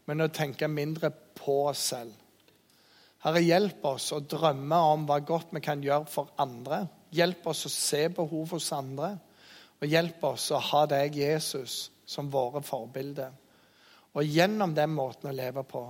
men 0.06 0.22
å 0.22 0.30
tenke 0.30 0.68
mindre 0.70 1.10
på 1.10 1.64
oss 1.66 1.88
selv. 1.90 2.12
Herre, 3.24 3.40
hjelp 3.40 3.84
oss 3.88 4.10
å 4.12 4.20
drømme 4.20 4.78
om 4.92 5.06
hva 5.08 5.18
godt 5.24 5.54
vi 5.56 5.62
kan 5.64 5.82
gjøre 5.82 6.06
for 6.12 6.30
andre. 6.38 6.82
Hjelp 7.14 7.46
oss 7.50 7.64
å 7.66 7.72
se 7.72 8.04
behov 8.12 8.52
hos 8.52 8.68
andre. 8.76 9.14
Og 9.80 9.88
hjelp 9.88 10.22
oss 10.28 10.50
å 10.52 10.60
ha 10.60 10.84
deg, 10.86 11.16
Jesus, 11.16 11.88
som 12.06 12.28
våre 12.30 12.62
forbilder. 12.62 13.32
Og 14.14 14.28
gjennom 14.28 14.74
den 14.76 14.92
måten 14.94 15.32
å 15.32 15.34
leve 15.34 15.64
på, 15.66 15.86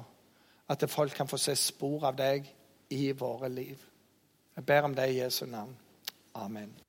at 0.70 0.86
folk 0.88 1.12
kan 1.18 1.28
få 1.28 1.36
se 1.42 1.56
spor 1.58 2.06
av 2.08 2.16
deg 2.16 2.46
i 2.88 3.12
våre 3.12 3.48
liv. 3.48 3.84
Jeg 4.56 4.66
ber 4.66 4.82
om 4.82 4.94
det 4.94 5.08
i 5.10 5.18
Jesu 5.20 5.46
navn. 5.46 5.76
Amen. 6.34 6.74